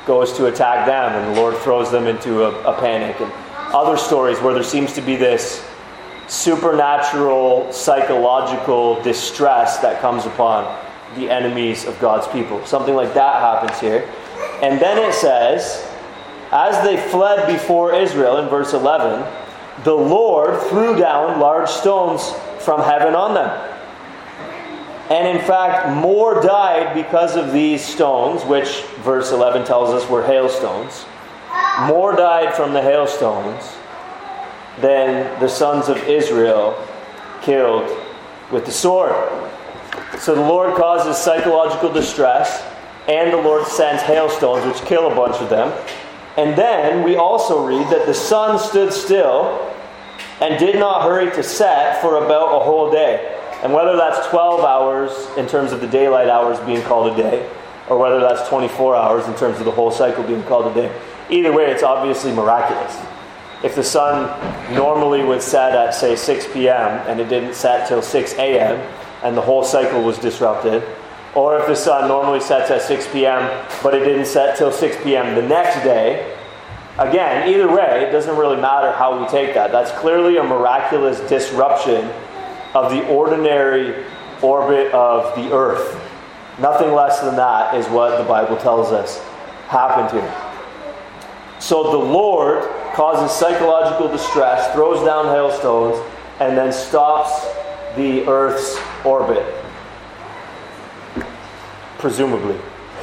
goes 0.05 0.31
to 0.37 0.45
attack 0.45 0.85
them 0.85 1.11
and 1.11 1.35
the 1.35 1.41
Lord 1.41 1.57
throws 1.57 1.91
them 1.91 2.05
into 2.05 2.43
a, 2.43 2.71
a 2.71 2.79
panic, 2.79 3.19
and 3.19 3.31
other 3.73 3.97
stories 3.97 4.39
where 4.39 4.53
there 4.53 4.63
seems 4.63 4.93
to 4.93 5.01
be 5.01 5.15
this 5.15 5.67
supernatural 6.27 7.71
psychological 7.73 9.01
distress 9.01 9.79
that 9.79 9.99
comes 9.99 10.25
upon 10.25 10.63
the 11.15 11.29
enemies 11.31 11.85
of 11.85 11.99
God's 11.99 12.27
people. 12.27 12.63
Something 12.65 12.95
like 12.95 13.13
that 13.15 13.41
happens 13.41 13.79
here. 13.79 14.07
And 14.61 14.79
then 14.79 14.97
it 14.97 15.13
says, 15.13 15.89
as 16.51 16.81
they 16.85 16.97
fled 17.09 17.47
before 17.47 17.95
Israel 17.95 18.37
in 18.37 18.49
verse 18.49 18.73
11, 18.73 19.25
the 19.83 19.93
Lord 19.93 20.61
threw 20.69 20.95
down 20.95 21.39
large 21.39 21.69
stones 21.69 22.33
from 22.67 22.81
heaven 22.81 23.15
on 23.15 23.33
them. 23.33 23.49
And 25.09 25.25
in 25.25 25.41
fact, 25.45 25.95
more 25.95 26.41
died 26.41 26.93
because 26.93 27.37
of 27.37 27.53
these 27.53 27.81
stones, 27.81 28.43
which 28.43 28.81
verse 29.05 29.31
11 29.31 29.63
tells 29.63 29.91
us 29.91 30.09
were 30.09 30.21
hailstones. 30.21 31.05
More 31.83 32.13
died 32.13 32.53
from 32.53 32.73
the 32.73 32.81
hailstones 32.81 33.63
than 34.81 35.39
the 35.39 35.47
sons 35.47 35.87
of 35.87 35.95
Israel 36.09 36.77
killed 37.41 37.89
with 38.51 38.65
the 38.65 38.73
sword. 38.73 39.15
So 40.19 40.35
the 40.35 40.41
Lord 40.41 40.75
causes 40.75 41.15
psychological 41.15 41.89
distress, 41.89 42.61
and 43.07 43.31
the 43.31 43.37
Lord 43.37 43.65
sends 43.65 44.03
hailstones, 44.03 44.65
which 44.65 44.85
kill 44.85 45.09
a 45.09 45.15
bunch 45.15 45.37
of 45.37 45.49
them. 45.49 45.71
And 46.35 46.53
then 46.57 47.05
we 47.05 47.15
also 47.15 47.65
read 47.65 47.87
that 47.93 48.05
the 48.05 48.13
sun 48.13 48.59
stood 48.59 48.91
still 48.91 49.73
and 50.41 50.59
did 50.59 50.75
not 50.75 51.03
hurry 51.03 51.31
to 51.31 51.43
set 51.43 52.01
for 52.01 52.23
about 52.23 52.55
a 52.55 52.63
whole 52.63 52.91
day. 52.91 53.33
And 53.63 53.73
whether 53.73 53.97
that's 53.97 54.27
12 54.27 54.63
hours 54.63 55.11
in 55.37 55.47
terms 55.47 55.71
of 55.71 55.81
the 55.81 55.87
daylight 55.87 56.29
hours 56.29 56.59
being 56.59 56.83
called 56.83 57.11
a 57.13 57.15
day, 57.17 57.49
or 57.89 57.97
whether 57.97 58.19
that's 58.19 58.47
24 58.49 58.95
hours 58.95 59.27
in 59.27 59.35
terms 59.35 59.59
of 59.59 59.65
the 59.65 59.71
whole 59.71 59.89
cycle 59.89 60.23
being 60.23 60.43
called 60.43 60.67
a 60.71 60.73
day, 60.73 61.01
either 61.29 61.51
way, 61.51 61.71
it's 61.71 61.83
obviously 61.83 62.31
miraculous. 62.31 62.95
If 63.63 63.73
the 63.73 63.83
sun 63.83 64.29
normally 64.75 65.23
would 65.23 65.41
set 65.41 65.73
at, 65.73 65.95
say, 65.95 66.15
6 66.15 66.53
p.m., 66.53 67.01
and 67.07 67.19
it 67.19 67.29
didn't 67.29 67.55
set 67.55 67.87
till 67.87 68.03
6 68.03 68.33
a.m., 68.33 68.93
and 69.23 69.35
the 69.35 69.41
whole 69.41 69.63
cycle 69.63 70.03
was 70.03 70.19
disrupted, 70.19 70.83
or 71.33 71.57
if 71.57 71.65
the 71.65 71.75
sun 71.75 72.07
normally 72.07 72.39
sets 72.39 72.69
at 72.69 72.83
6 72.83 73.07
p.m., 73.11 73.67
but 73.81 73.95
it 73.95 73.99
didn't 73.99 74.25
set 74.25 74.57
till 74.57 74.71
6 74.71 75.03
p.m. 75.03 75.33
the 75.33 75.41
next 75.41 75.83
day. 75.83 76.36
Again, 76.99 77.47
either 77.49 77.67
way, 77.69 78.05
it 78.07 78.11
doesn't 78.11 78.35
really 78.35 78.59
matter 78.59 78.91
how 78.91 79.21
we 79.21 79.27
take 79.27 79.53
that. 79.53 79.71
That's 79.71 79.91
clearly 79.91 80.37
a 80.37 80.43
miraculous 80.43 81.19
disruption 81.29 82.09
of 82.73 82.91
the 82.91 83.07
ordinary 83.07 84.03
orbit 84.41 84.91
of 84.93 85.35
the 85.35 85.53
earth. 85.53 86.01
Nothing 86.59 86.93
less 86.93 87.19
than 87.19 87.35
that 87.35 87.75
is 87.75 87.87
what 87.87 88.17
the 88.17 88.23
Bible 88.23 88.57
tells 88.57 88.91
us 88.91 89.19
happened 89.67 90.09
here. 90.11 90.33
So 91.59 91.91
the 91.91 91.97
Lord 91.97 92.63
causes 92.93 93.35
psychological 93.37 94.07
distress, 94.07 94.73
throws 94.73 95.05
down 95.05 95.25
hailstones, 95.25 96.03
and 96.39 96.57
then 96.57 96.71
stops 96.71 97.45
the 97.95 98.27
Earth's 98.27 98.79
orbit. 99.05 99.43
Presumably. 101.99 102.59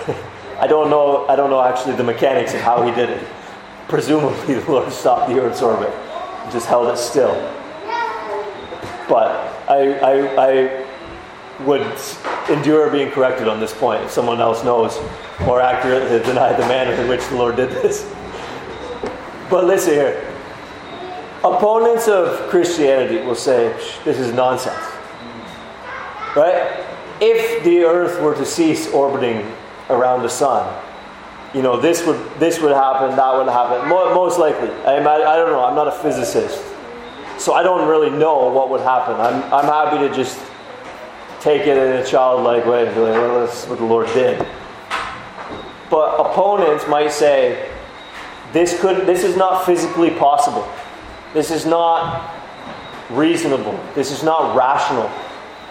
I 0.59 0.67
don't 0.67 0.89
know 0.89 1.27
I 1.29 1.37
don't 1.37 1.51
know 1.51 1.63
actually 1.63 1.97
the 1.97 2.05
mechanics 2.05 2.55
of 2.55 2.61
how 2.61 2.85
he 2.85 2.93
did 2.93 3.11
it. 3.11 3.27
Presumably 3.95 4.55
the 4.55 4.73
Lord 4.73 4.93
stopped 4.93 5.29
the 5.29 5.39
Earth's 5.39 5.63
orbit. 5.63 5.89
and 5.89 6.51
Just 6.51 6.67
held 6.67 6.93
it 6.93 6.97
still. 6.97 7.33
But 9.09 9.31
I, 9.71 9.95
I, 10.03 10.51
I 10.51 10.87
would 11.63 11.87
endure 12.51 12.91
being 12.91 13.13
corrected 13.13 13.47
on 13.47 13.61
this 13.61 13.73
point 13.73 14.03
if 14.03 14.11
someone 14.11 14.41
else 14.41 14.65
knows 14.65 14.99
more 15.43 15.61
accurately 15.61 16.19
deny 16.27 16.53
the 16.55 16.67
manner 16.67 17.01
in 17.01 17.09
which 17.09 17.25
the 17.29 17.37
Lord 17.37 17.55
did 17.55 17.71
this. 17.71 18.13
But 19.49 19.65
listen 19.65 19.95
here. 19.95 20.29
Opponents 21.45 22.09
of 22.09 22.51
Christianity 22.51 23.25
will 23.25 23.37
say, 23.37 23.69
this 24.05 24.19
is 24.19 24.33
nonsense. 24.33 24.85
Right? 26.35 26.85
If 27.21 27.63
the 27.63 27.85
earth 27.85 28.21
were 28.21 28.35
to 28.35 28.45
cease 28.45 28.93
orbiting 28.93 29.49
around 29.89 30.25
the 30.25 30.31
sun, 30.31 30.67
you 31.55 31.63
know, 31.63 31.81
this 31.81 32.05
would, 32.05 32.19
this 32.41 32.61
would 32.61 32.73
happen, 32.73 33.15
that 33.17 33.35
would 33.37 33.49
happen. 33.49 33.89
Most 33.89 34.39
likely. 34.39 34.69
I, 34.85 34.97
I 34.99 35.37
don't 35.37 35.51
know. 35.51 35.65
I'm 35.65 35.77
not 35.77 35.87
a 35.87 35.93
physicist. 35.93 36.63
So 37.39 37.55
I 37.55 37.63
don't 37.63 37.89
really 37.89 38.11
know 38.11 38.49
what 38.51 38.71
would 38.71 38.81
happen. 38.81 39.15
I'm, 39.15 39.43
I'm 39.53 39.65
happy 39.65 39.99
to 40.09 40.15
just 40.15 40.41
take 41.41 41.63
it 41.63 41.77
in 41.77 42.03
a 42.03 42.05
childlike 42.05 42.67
way 42.67 42.87
like, 42.87 42.97
well, 42.97 43.47
that's 43.47 43.67
what 43.67 43.79
the 43.79 43.85
Lord 43.85 44.07
did. 44.09 44.39
But 45.91 46.19
opponents 46.19 46.89
might 46.89 47.13
say, 47.13 47.71
this, 48.53 48.81
could, 48.81 49.07
this 49.07 49.23
is 49.23 49.37
not 49.37 49.65
physically 49.65 50.11
possible. 50.11 50.69
This 51.35 51.51
is 51.51 51.67
not 51.67 52.35
reasonable. 53.11 53.79
This 53.95 54.11
is 54.11 54.23
not 54.23 54.57
rational 54.57 55.11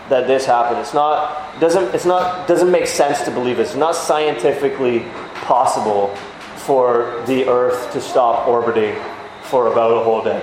that 0.09 0.27
this 0.27 0.45
happened. 0.45 0.79
It's 0.79 0.93
not 0.93 1.59
doesn't 1.59 1.93
it's 1.95 2.05
not 2.05 2.47
doesn't 2.47 2.71
make 2.71 2.87
sense 2.87 3.21
to 3.23 3.31
believe 3.31 3.59
it. 3.59 3.63
It's 3.63 3.75
not 3.75 3.95
scientifically 3.95 5.05
possible 5.43 6.15
for 6.57 7.23
the 7.27 7.47
Earth 7.47 7.91
to 7.93 8.01
stop 8.01 8.47
orbiting 8.47 8.95
for 9.43 9.71
about 9.71 10.01
a 10.01 10.03
whole 10.03 10.23
day. 10.23 10.41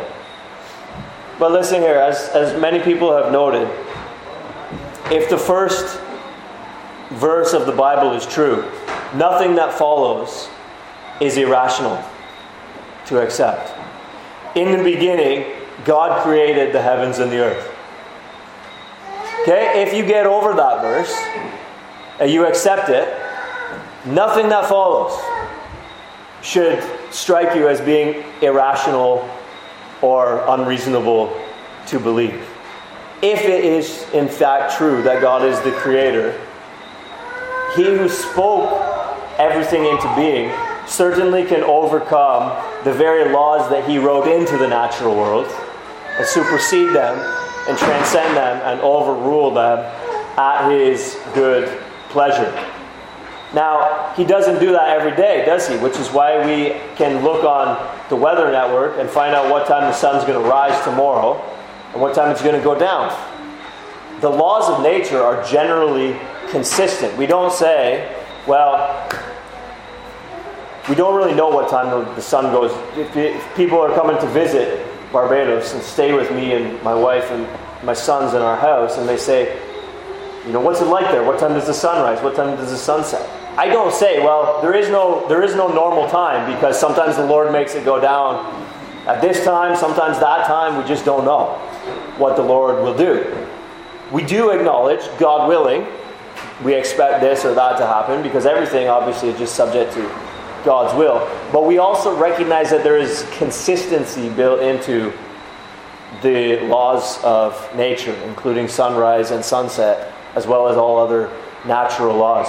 But 1.39 1.53
listen 1.53 1.81
here, 1.81 1.97
as, 1.97 2.29
as 2.31 2.61
many 2.61 2.81
people 2.81 3.13
have 3.17 3.33
noted, 3.33 3.69
if 5.11 5.31
the 5.31 5.39
first 5.39 5.99
verse 7.11 7.53
of 7.53 7.67
the 7.67 7.73
Bible 7.73 8.13
is 8.13 8.27
true, 8.27 8.71
nothing 9.15 9.55
that 9.57 9.77
follows 9.77 10.49
is 11.21 11.37
irrational 11.37 12.03
to 13.07 13.21
accept. 13.21 13.73
In 14.57 14.77
the 14.77 14.85
beginning, 14.85 15.47
God 15.85 16.23
created 16.23 16.73
the 16.73 16.83
heavens 16.83 17.19
and 17.19 17.33
the 17.33 17.39
earth. 17.39 17.77
Okay, 19.43 19.83
if 19.83 19.95
you 19.95 20.05
get 20.05 20.27
over 20.27 20.55
that 20.55 20.83
verse 20.83 21.13
and 22.21 22.31
you 22.31 22.47
accept 22.47 22.91
it, 22.91 23.09
nothing 24.05 24.49
that 24.49 24.69
follows 24.69 25.19
should 26.43 26.83
strike 27.13 27.55
you 27.55 27.69
as 27.69 27.81
being 27.81 28.25
irrational 28.43 29.29
or 30.03 30.45
unreasonable 30.49 31.37
to 31.87 32.01
believe. 32.01 32.47
If 33.23 33.43
it 33.43 33.65
is 33.65 34.09
in 34.15 34.29
fact 34.29 34.77
true 34.77 35.03
that 35.03 35.21
God 35.21 35.45
is 35.45 35.61
the 35.61 35.73
creator, 35.73 36.33
he 37.77 37.85
who 37.85 38.09
spoke 38.09 38.71
everything 39.39 39.85
into 39.85 40.13
being 40.17 40.51
certainly 40.87 41.45
can 41.45 41.63
overcome 41.63 42.51
the 42.85 42.93
very 42.93 43.31
laws 43.31 43.69
that 43.71 43.89
he 43.89 43.99
wrote 43.99 44.27
into 44.27 44.57
the 44.57 44.67
natural 44.67 45.15
world 45.15 45.47
and 46.17 46.27
supersede 46.27 46.95
them 46.95 47.19
and 47.69 47.79
transcend 47.79 48.37
them 48.37 48.61
and 48.65 48.81
overrule 48.81 49.53
them 49.53 49.79
at 50.39 50.71
his 50.71 51.19
good 51.35 51.69
pleasure. 52.09 52.53
Now, 53.53 54.13
he 54.17 54.25
doesn't 54.25 54.61
do 54.61 54.73
that 54.73 54.89
every 54.91 55.17
day, 55.17 55.45
does 55.45 55.69
he? 55.69 55.77
Which 55.79 55.97
is 55.97 56.09
why 56.11 56.45
we 56.47 56.79
can 56.95 57.25
look 57.25 57.45
on 57.45 57.77
the 58.09 58.17
weather 58.17 58.51
network 58.51 58.99
and 58.99 59.11
find 59.11 59.35
out 59.35 59.51
what 59.51 59.67
time 59.67 59.83
the 59.83 59.93
sun's 59.93 60.25
going 60.25 60.41
to 60.41 60.49
rise 60.49 60.83
tomorrow 60.85 61.43
and 61.93 62.01
what 62.01 62.15
time 62.15 62.31
it's 62.31 62.43
going 62.43 62.55
to 62.55 62.63
go 62.63 62.79
down. 62.79 63.11
The 64.21 64.29
laws 64.29 64.71
of 64.71 64.83
nature 64.83 65.21
are 65.21 65.43
generally 65.49 66.17
consistent. 66.51 67.17
We 67.17 67.27
don't 67.27 67.53
say, 67.53 68.15
well, 68.47 69.09
we 70.89 70.95
don't 70.95 71.17
really 71.17 71.35
know 71.35 71.49
what 71.49 71.69
time 71.69 71.91
the, 72.15 72.23
sun 72.23 72.53
goes. 72.53 72.71
If, 72.97 73.17
if, 73.17 73.57
people 73.57 73.81
are 73.81 73.95
coming 73.95 74.17
to 74.21 74.27
visit 74.29 74.87
Barbados 75.11 75.75
and 75.75 75.83
stay 75.83 76.13
with 76.13 76.31
me 76.31 76.53
and 76.53 76.81
my 76.83 76.95
wife 76.95 77.31
and 77.31 77.49
my 77.85 77.95
sons 77.95 78.35
in 78.35 78.43
our 78.43 78.57
house, 78.57 78.99
and 78.99 79.09
they 79.09 79.17
say, 79.17 79.59
you 80.47 80.53
know, 80.53 80.61
what's 80.61 80.81
it 80.81 80.87
like 80.87 81.11
there? 81.11 81.25
What 81.25 81.39
time 81.41 81.55
does 81.55 81.67
the 81.67 81.75
sun 81.75 82.03
rise? 82.03 82.23
What 82.23 82.37
time 82.37 82.57
does 82.57 82.71
the 82.71 82.77
sun 82.77 83.05
set? 83.05 83.40
I 83.61 83.67
don't 83.67 83.93
say, 83.93 84.25
well, 84.25 84.63
there 84.63 84.75
is 84.75 84.89
no 84.89 85.29
there 85.29 85.43
is 85.43 85.55
no 85.55 85.69
normal 85.69 86.09
time 86.09 86.51
because 86.51 86.81
sometimes 86.81 87.17
the 87.17 87.27
Lord 87.27 87.53
makes 87.53 87.75
it 87.75 87.85
go 87.85 88.01
down 88.01 88.47
at 89.07 89.21
this 89.21 89.45
time, 89.45 89.77
sometimes 89.77 90.19
that 90.19 90.47
time. 90.47 90.81
We 90.81 90.89
just 90.89 91.05
don't 91.05 91.27
know 91.27 91.59
what 92.17 92.37
the 92.37 92.43
Lord 92.43 92.83
will 92.83 92.97
do. 92.97 93.47
We 94.11 94.25
do 94.25 94.49
acknowledge, 94.49 95.03
God 95.19 95.47
willing, 95.47 95.87
we 96.65 96.73
expect 96.73 97.21
this 97.21 97.45
or 97.45 97.53
that 97.53 97.77
to 97.77 97.87
happen 97.87 98.23
because 98.23 98.47
everything 98.47 98.89
obviously 98.89 99.29
is 99.29 99.39
just 99.39 99.57
subject 99.57 99.93
to 99.93 100.05
God's 100.65 100.97
will. 100.97 101.19
But 101.53 101.67
we 101.67 101.77
also 101.77 102.17
recognize 102.17 102.71
that 102.71 102.83
there 102.83 102.97
is 102.97 103.27
consistency 103.33 104.31
built 104.31 104.61
into 104.63 105.13
the 106.23 106.61
laws 106.61 107.23
of 107.23 107.77
nature, 107.77 108.15
including 108.25 108.69
sunrise 108.69 109.33
and 109.33 109.45
sunset, 109.45 110.15
as 110.35 110.47
well 110.47 110.67
as 110.67 110.79
all 110.79 110.99
other 110.99 111.31
natural 111.67 112.17
laws. 112.17 112.49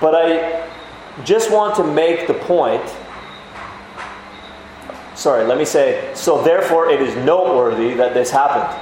But 0.00 0.14
I 0.14 0.68
just 1.24 1.50
want 1.50 1.76
to 1.76 1.84
make 1.84 2.26
the 2.26 2.34
point. 2.34 2.82
Sorry, 5.14 5.44
let 5.44 5.58
me 5.58 5.64
say, 5.64 6.10
so 6.14 6.42
therefore 6.42 6.90
it 6.90 7.02
is 7.02 7.14
noteworthy 7.24 7.94
that 7.94 8.14
this 8.14 8.30
happened 8.30 8.78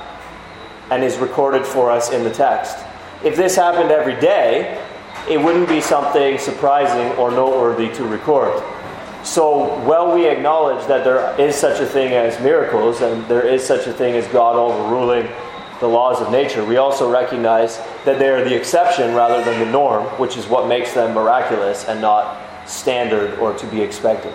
and 0.90 1.02
is 1.02 1.18
recorded 1.18 1.66
for 1.66 1.90
us 1.90 2.12
in 2.12 2.22
the 2.22 2.30
text. 2.30 2.78
If 3.24 3.36
this 3.36 3.56
happened 3.56 3.90
every 3.90 4.18
day, 4.20 4.80
it 5.28 5.38
wouldn't 5.38 5.68
be 5.68 5.80
something 5.80 6.38
surprising 6.38 7.16
or 7.18 7.30
noteworthy 7.30 7.92
to 7.94 8.04
record. 8.04 8.62
So, 9.24 9.78
while 9.80 10.14
we 10.14 10.26
acknowledge 10.28 10.86
that 10.86 11.02
there 11.04 11.38
is 11.40 11.56
such 11.56 11.80
a 11.80 11.86
thing 11.86 12.12
as 12.12 12.40
miracles 12.40 13.00
and 13.00 13.26
there 13.26 13.46
is 13.46 13.66
such 13.66 13.86
a 13.88 13.92
thing 13.92 14.14
as 14.14 14.26
God 14.28 14.54
overruling 14.54 15.28
the 15.80 15.86
laws 15.86 16.20
of 16.20 16.30
nature, 16.30 16.64
we 16.64 16.76
also 16.76 17.10
recognize 17.10 17.78
that 18.04 18.18
they 18.18 18.28
are 18.28 18.44
the 18.44 18.54
exception 18.54 19.14
rather 19.14 19.44
than 19.44 19.60
the 19.60 19.70
norm, 19.70 20.04
which 20.18 20.36
is 20.36 20.46
what 20.46 20.68
makes 20.68 20.92
them 20.92 21.14
miraculous 21.14 21.84
and 21.84 22.00
not 22.00 22.40
standard 22.68 23.38
or 23.38 23.54
to 23.54 23.66
be 23.66 23.80
expected. 23.80 24.34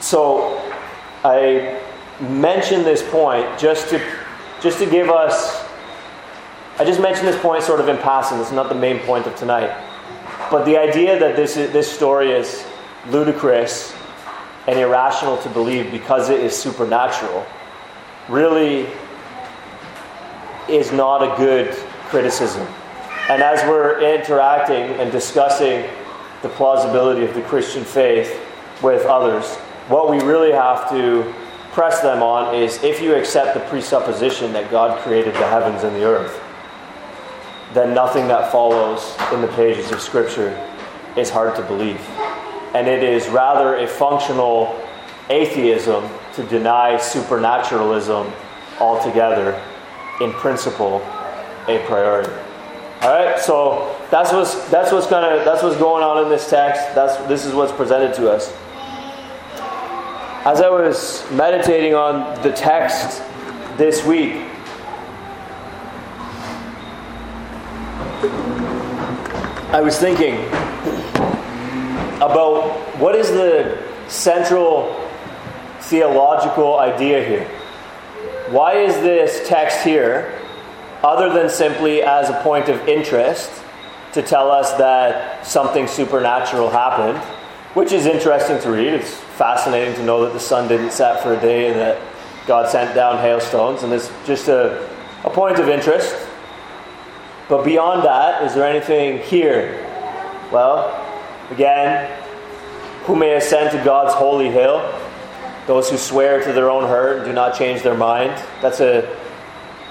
So, 0.00 0.58
I 1.24 1.80
mention 2.20 2.82
this 2.82 3.02
point 3.10 3.58
just 3.58 3.88
to, 3.90 4.02
just 4.60 4.78
to 4.78 4.86
give 4.86 5.08
us 5.08 5.62
I 6.78 6.84
just 6.84 7.00
mentioned 7.00 7.28
this 7.28 7.40
point 7.40 7.62
sort 7.62 7.80
of 7.80 7.88
in 7.88 7.98
passing. 7.98 8.38
It's 8.38 8.50
not 8.50 8.70
the 8.70 8.74
main 8.74 8.98
point 9.00 9.26
of 9.26 9.36
tonight. 9.36 9.70
But 10.50 10.64
the 10.64 10.78
idea 10.78 11.18
that 11.18 11.36
this, 11.36 11.56
is, 11.56 11.70
this 11.70 11.90
story 11.90 12.32
is 12.32 12.64
ludicrous 13.08 13.94
and 14.66 14.78
irrational 14.78 15.36
to 15.38 15.50
believe 15.50 15.90
because 15.90 16.30
it 16.30 16.40
is 16.40 16.56
supernatural 16.56 17.44
really 18.28 18.86
is 20.68 20.92
not 20.92 21.22
a 21.22 21.36
good 21.36 21.72
criticism. 22.08 22.66
And 23.28 23.42
as 23.42 23.62
we're 23.68 24.00
interacting 24.00 24.98
and 25.00 25.10
discussing 25.10 25.88
the 26.42 26.48
plausibility 26.48 27.24
of 27.24 27.34
the 27.34 27.42
Christian 27.42 27.84
faith 27.84 28.40
with 28.82 29.06
others, 29.06 29.56
what 29.88 30.10
we 30.10 30.20
really 30.20 30.52
have 30.52 30.88
to 30.90 31.32
press 31.72 32.00
them 32.00 32.22
on 32.22 32.54
is 32.54 32.82
if 32.82 33.00
you 33.00 33.14
accept 33.14 33.54
the 33.54 33.60
presupposition 33.68 34.52
that 34.52 34.70
God 34.70 35.00
created 35.02 35.34
the 35.34 35.46
heavens 35.46 35.84
and 35.84 35.96
the 35.96 36.04
earth, 36.04 36.40
then 37.72 37.94
nothing 37.94 38.28
that 38.28 38.52
follows 38.52 39.16
in 39.32 39.40
the 39.40 39.48
pages 39.48 39.90
of 39.90 40.00
Scripture 40.00 40.50
is 41.16 41.30
hard 41.30 41.56
to 41.56 41.62
believe. 41.62 42.00
And 42.74 42.86
it 42.86 43.02
is 43.02 43.28
rather 43.28 43.76
a 43.76 43.86
functional 43.86 44.78
atheism 45.30 46.08
to 46.34 46.42
deny 46.44 46.98
supernaturalism 46.98 48.30
altogether, 48.78 49.62
in 50.22 50.32
principle, 50.32 50.98
a 51.68 51.84
priori. 51.86 52.26
All 53.02 53.10
right, 53.10 53.38
so 53.38 53.96
that's 54.10 54.32
what's 54.32 54.54
that's 54.70 54.92
what's 54.92 55.06
of 55.06 55.44
that's 55.44 55.62
what's 55.62 55.76
going 55.76 56.04
on 56.04 56.22
in 56.22 56.28
this 56.30 56.48
text. 56.48 56.94
That's 56.94 57.16
this 57.26 57.44
is 57.44 57.52
what's 57.52 57.72
presented 57.72 58.14
to 58.14 58.30
us. 58.30 58.52
As 60.44 60.60
I 60.60 60.68
was 60.68 61.28
meditating 61.32 61.94
on 61.94 62.40
the 62.42 62.52
text 62.52 63.22
this 63.76 64.04
week, 64.04 64.34
I 69.72 69.80
was 69.80 69.98
thinking 69.98 70.34
about 72.22 72.70
what 72.98 73.16
is 73.16 73.30
the 73.30 73.82
central 74.06 74.94
theological 75.80 76.78
idea 76.78 77.24
here. 77.24 77.61
Why 78.52 78.74
is 78.74 78.94
this 78.96 79.48
text 79.48 79.82
here, 79.82 80.38
other 81.02 81.32
than 81.32 81.48
simply 81.48 82.02
as 82.02 82.28
a 82.28 82.38
point 82.42 82.68
of 82.68 82.86
interest, 82.86 83.50
to 84.12 84.20
tell 84.20 84.50
us 84.50 84.74
that 84.74 85.46
something 85.46 85.86
supernatural 85.86 86.68
happened, 86.68 87.16
which 87.72 87.92
is 87.92 88.04
interesting 88.04 88.60
to 88.60 88.70
read. 88.70 88.88
It's 88.88 89.14
fascinating 89.14 89.94
to 89.94 90.02
know 90.02 90.22
that 90.26 90.34
the 90.34 90.40
sun 90.40 90.68
didn't 90.68 90.92
set 90.92 91.22
for 91.22 91.32
a 91.32 91.40
day 91.40 91.70
and 91.70 91.80
that 91.80 91.98
God 92.46 92.68
sent 92.68 92.94
down 92.94 93.16
hailstones, 93.22 93.84
and 93.84 93.92
it's 93.92 94.12
just 94.26 94.48
a, 94.48 94.86
a 95.24 95.30
point 95.30 95.58
of 95.58 95.70
interest. 95.70 96.14
But 97.48 97.64
beyond 97.64 98.04
that, 98.04 98.42
is 98.42 98.54
there 98.54 98.66
anything 98.66 99.20
here? 99.20 99.82
Well, 100.52 100.92
again, 101.50 102.06
who 103.04 103.16
may 103.16 103.34
ascend 103.34 103.70
to 103.70 103.82
God's 103.82 104.12
holy 104.12 104.50
hill? 104.50 104.80
Those 105.66 105.90
who 105.90 105.96
swear 105.96 106.42
to 106.44 106.52
their 106.52 106.68
own 106.68 106.88
hurt 106.88 107.18
and 107.18 107.26
do 107.26 107.32
not 107.32 107.56
change 107.56 107.82
their 107.82 107.96
mind. 107.96 108.32
That's 108.60 108.80
a 108.80 109.16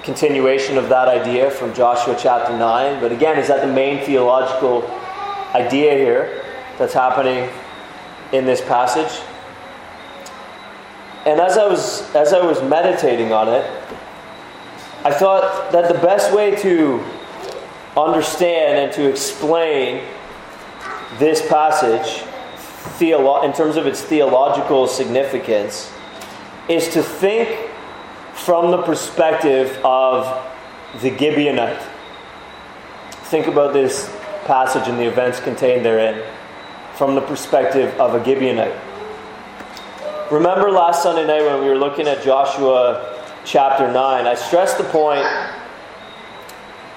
continuation 0.02 0.76
of 0.76 0.88
that 0.88 1.08
idea 1.08 1.50
from 1.50 1.72
Joshua 1.72 2.16
chapter 2.18 2.56
9. 2.56 3.00
But 3.00 3.12
again, 3.12 3.38
is 3.38 3.48
that 3.48 3.66
the 3.66 3.72
main 3.72 4.04
theological 4.04 4.82
idea 5.54 5.94
here 5.94 6.44
that's 6.78 6.92
happening 6.92 7.48
in 8.32 8.44
this 8.44 8.60
passage? 8.60 9.22
And 11.24 11.40
as 11.40 11.56
I 11.56 11.66
was 11.66 12.12
as 12.16 12.32
I 12.32 12.44
was 12.44 12.60
meditating 12.62 13.32
on 13.32 13.48
it, 13.48 13.64
I 15.04 15.12
thought 15.12 15.70
that 15.72 15.88
the 15.92 16.00
best 16.00 16.34
way 16.34 16.56
to 16.56 17.02
understand 17.96 18.78
and 18.78 18.92
to 18.92 19.08
explain 19.08 20.04
this 21.18 21.46
passage 21.48 22.24
theolo- 22.98 23.44
in 23.44 23.52
terms 23.52 23.76
of 23.76 23.86
its 23.86 24.02
theological 24.02 24.86
significance 24.86 25.92
is 26.68 26.88
to 26.90 27.02
think 27.02 27.70
from 28.34 28.70
the 28.70 28.82
perspective 28.82 29.78
of 29.84 30.24
the 31.00 31.10
Gibeonite. 31.10 31.82
Think 33.24 33.46
about 33.46 33.72
this 33.72 34.14
passage 34.44 34.88
and 34.88 34.98
the 34.98 35.06
events 35.06 35.40
contained 35.40 35.84
therein 35.84 36.22
from 36.94 37.14
the 37.14 37.20
perspective 37.20 37.98
of 38.00 38.14
a 38.14 38.20
Gibeonite. 38.20 38.78
Remember 40.30 40.70
last 40.70 41.02
Sunday 41.02 41.26
night 41.26 41.44
when 41.44 41.60
we 41.60 41.68
were 41.68 41.78
looking 41.78 42.06
at 42.06 42.22
Joshua 42.22 43.20
chapter 43.44 43.90
9, 43.90 44.26
I 44.26 44.34
stressed 44.34 44.78
the 44.78 44.84
point 44.84 45.24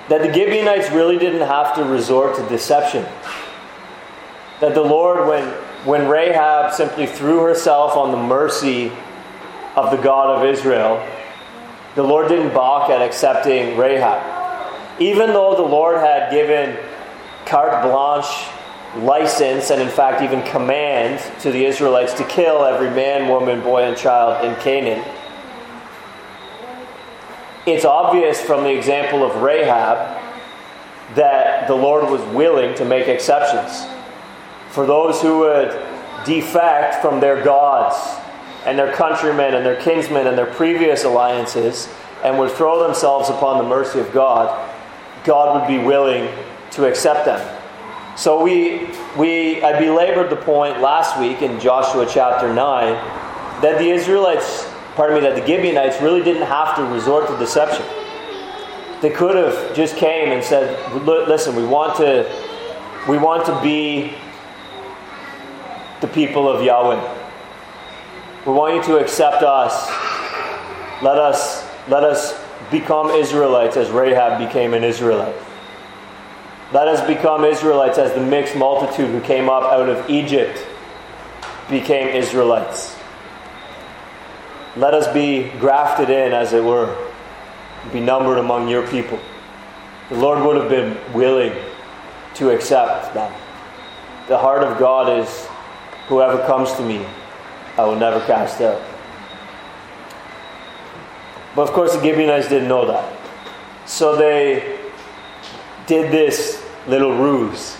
that 0.07 0.21
the 0.21 0.31
Gibeonites 0.31 0.91
really 0.91 1.17
didn't 1.17 1.47
have 1.47 1.75
to 1.75 1.83
resort 1.83 2.35
to 2.37 2.47
deception. 2.47 3.05
That 4.61 4.73
the 4.73 4.81
Lord, 4.81 5.27
when, 5.27 5.53
when 5.85 6.07
Rahab 6.07 6.73
simply 6.73 7.05
threw 7.05 7.41
herself 7.43 7.95
on 7.95 8.11
the 8.11 8.17
mercy 8.17 8.91
of 9.75 9.91
the 9.91 9.97
God 9.97 10.35
of 10.35 10.43
Israel, 10.43 11.05
the 11.93 12.01
Lord 12.01 12.27
didn't 12.27 12.53
balk 12.55 12.89
at 12.89 13.03
accepting 13.03 13.77
Rahab. 13.77 14.33
Even 14.99 15.27
though 15.27 15.55
the 15.55 15.61
Lord 15.61 15.97
had 15.99 16.31
given 16.31 16.75
carte 17.45 17.83
blanche 17.83 18.49
license 19.05 19.69
and, 19.69 19.79
in 19.79 19.89
fact, 19.89 20.23
even 20.23 20.41
command 20.43 21.21
to 21.41 21.51
the 21.51 21.65
Israelites 21.65 22.13
to 22.15 22.23
kill 22.23 22.65
every 22.65 22.89
man, 22.89 23.29
woman, 23.29 23.61
boy, 23.61 23.83
and 23.83 23.95
child 23.95 24.43
in 24.43 24.55
Canaan, 24.61 25.05
it's 27.67 27.85
obvious 27.85 28.41
from 28.41 28.63
the 28.63 28.75
example 28.75 29.23
of 29.23 29.43
Rahab 29.43 30.21
that 31.15 31.67
the 31.67 31.75
Lord 31.75 32.09
was 32.09 32.21
willing 32.33 32.73
to 32.75 32.85
make 32.85 33.07
exceptions 33.07 33.85
for 34.75 34.85
those 34.85 35.21
who 35.21 35.39
would 35.39 35.69
defect 36.25 37.01
from 37.01 37.21
their 37.21 37.41
gods 37.41 37.95
and 38.65 38.77
their 38.77 38.91
countrymen 38.93 39.53
and 39.53 39.65
their 39.65 39.79
kinsmen 39.81 40.27
and 40.27 40.37
their 40.37 40.45
previous 40.53 41.05
alliances 41.05 41.87
and 42.25 42.37
would 42.37 42.51
throw 42.51 42.85
themselves 42.85 43.29
upon 43.29 43.57
the 43.57 43.63
mercy 43.63 43.99
of 43.99 44.11
God, 44.11 44.69
God 45.23 45.57
would 45.57 45.67
be 45.67 45.81
willing 45.81 46.29
to 46.71 46.85
accept 46.85 47.23
them. 47.23 47.39
So 48.17 48.43
we, 48.43 48.89
we 49.17 49.63
I 49.63 49.79
belabored 49.79 50.29
the 50.29 50.35
point 50.35 50.81
last 50.81 51.17
week 51.19 51.41
in 51.41 51.57
Joshua 51.59 52.05
chapter 52.05 52.53
9 52.53 52.57
that 53.61 53.77
the 53.77 53.89
Israelites 53.89 54.69
pardon 54.95 55.15
me, 55.17 55.21
that 55.21 55.35
the 55.35 55.45
Gibeonites 55.45 56.01
really 56.01 56.23
didn't 56.23 56.47
have 56.47 56.75
to 56.77 56.83
resort 56.85 57.27
to 57.27 57.37
deception. 57.37 57.85
They 59.01 59.09
could 59.09 59.35
have 59.35 59.75
just 59.75 59.97
came 59.97 60.31
and 60.31 60.43
said, 60.43 60.93
"Listen, 61.05 61.55
we 61.55 61.65
want 61.65 61.97
to, 61.97 62.25
we 63.07 63.17
want 63.17 63.45
to 63.45 63.61
be 63.61 64.13
the 66.05 66.13
people 66.13 66.47
of 66.47 66.63
Yahweh. 66.63 67.01
We 68.45 68.53
want 68.53 68.75
you 68.75 68.83
to 68.83 68.97
accept 68.97 69.41
us. 69.41 69.89
Let 71.01 71.17
us, 71.17 71.67
let 71.87 72.03
us 72.03 72.39
become 72.69 73.09
Israelites 73.09 73.75
as 73.75 73.89
Rahab 73.89 74.37
became 74.37 74.75
an 74.75 74.83
Israelite. 74.83 75.35
Let 76.71 76.87
us 76.87 77.05
become 77.07 77.43
Israelites 77.43 77.97
as 77.97 78.13
the 78.13 78.21
mixed 78.21 78.55
multitude 78.55 79.09
who 79.09 79.21
came 79.21 79.49
up 79.49 79.63
out 79.63 79.89
of 79.89 80.07
Egypt 80.09 80.63
became 81.69 82.09
Israelites. 82.09 82.95
Let 84.75 84.93
us 84.93 85.11
be 85.11 85.49
grafted 85.59 86.11
in, 86.11 86.33
as 86.33 86.53
it 86.53 86.63
were, 86.63 86.95
be 87.91 87.99
numbered 87.99 88.37
among 88.37 88.67
your 88.67 88.87
people. 88.89 89.19
The 90.09 90.17
Lord 90.17 90.43
would 90.45 90.57
have 90.57 90.69
been 90.69 90.97
willing 91.13 91.53
to 92.35 92.51
accept 92.51 93.15
that. 93.15 93.35
The 94.27 94.37
heart 94.37 94.63
of 94.63 94.77
God 94.77 95.19
is 95.19 95.44
whoever 96.07 96.45
comes 96.45 96.71
to 96.73 96.83
me, 96.83 97.05
I 97.77 97.83
will 97.85 97.95
never 97.95 98.19
cast 98.25 98.61
out. 98.61 98.81
But 101.55 101.63
of 101.63 101.71
course, 101.71 101.95
the 101.95 102.03
Gibeonites 102.03 102.49
didn't 102.49 102.67
know 102.67 102.85
that. 102.87 103.13
So 103.85 104.15
they 104.15 104.77
did 105.87 106.11
this 106.11 106.63
little 106.87 107.15
ruse. 107.15 107.77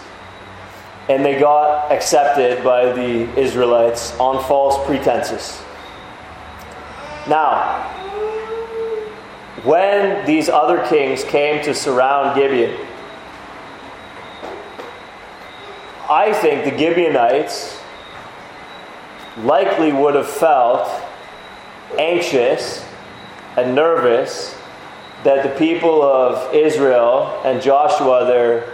And 1.09 1.23
they 1.23 1.39
got 1.39 1.91
accepted 1.91 2.63
by 2.63 2.91
the 2.91 3.39
Israelites 3.39 4.17
on 4.19 4.43
false 4.45 4.83
pretenses. 4.85 5.61
Now, 7.27 7.83
when 9.63 10.25
these 10.25 10.47
other 10.47 10.85
kings 10.87 11.23
came 11.23 11.63
to 11.63 11.73
surround 11.73 12.35
Gibeon, 12.35 12.75
I 16.09 16.33
think 16.33 16.65
the 16.65 16.77
Gibeonites 16.77 17.79
likely 19.37 19.91
would 19.91 20.15
have 20.15 20.29
felt 20.29 20.87
anxious 21.97 22.85
and 23.57 23.75
nervous 23.75 24.57
that 25.23 25.43
the 25.43 25.57
people 25.57 26.03
of 26.03 26.53
Israel 26.53 27.41
and 27.43 27.61
Joshua, 27.61 28.25
their 28.25 28.71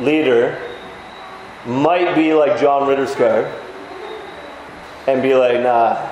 leader, 0.00 0.58
might 1.66 2.14
be 2.14 2.32
like 2.32 2.58
John 2.58 2.82
Ritterskar 2.82 3.52
and 5.06 5.22
be 5.22 5.34
like, 5.34 5.60
nah, 5.60 6.08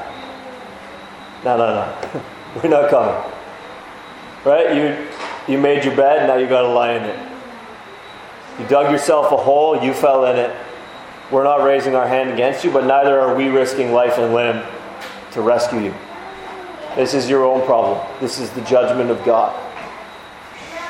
no, 1.44 1.56
no, 1.56 1.74
no. 1.74 2.22
We're 2.56 2.68
not 2.68 2.90
coming. 2.90 3.32
Right? 4.44 4.76
You, 4.76 5.06
you 5.52 5.58
made 5.58 5.84
your 5.84 5.96
bed, 5.96 6.26
now 6.26 6.36
you 6.36 6.46
got 6.46 6.62
to 6.62 6.68
lie 6.68 6.92
in 6.92 7.02
it. 7.04 7.28
You 8.58 8.66
dug 8.66 8.90
yourself 8.90 9.32
a 9.32 9.36
hole, 9.36 9.82
you 9.82 9.94
fell 9.94 10.26
in 10.26 10.36
it. 10.36 10.54
We're 11.30 11.44
not 11.44 11.62
raising 11.62 11.94
our 11.94 12.06
hand 12.06 12.30
against 12.30 12.64
you, 12.64 12.70
but 12.70 12.84
neither 12.84 13.20
are 13.20 13.34
we 13.34 13.48
risking 13.48 13.92
life 13.92 14.18
and 14.18 14.32
limb 14.32 14.64
to 15.32 15.42
rescue 15.42 15.80
you. 15.80 15.94
This 16.96 17.14
is 17.14 17.28
your 17.28 17.44
own 17.44 17.64
problem. 17.66 18.06
This 18.20 18.40
is 18.40 18.50
the 18.50 18.62
judgment 18.62 19.10
of 19.10 19.22
God. 19.24 19.54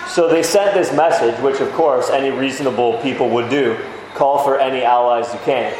So 0.09 0.29
they 0.29 0.43
sent 0.43 0.75
this 0.75 0.93
message, 0.93 1.39
which 1.43 1.61
of 1.61 1.71
course 1.73 2.09
any 2.11 2.31
reasonable 2.31 2.99
people 3.03 3.29
would 3.31 3.51
do 3.51 3.79
call 4.15 4.43
for 4.43 4.59
any 4.59 4.83
allies 4.83 5.33
you 5.33 5.41
can. 5.41 5.73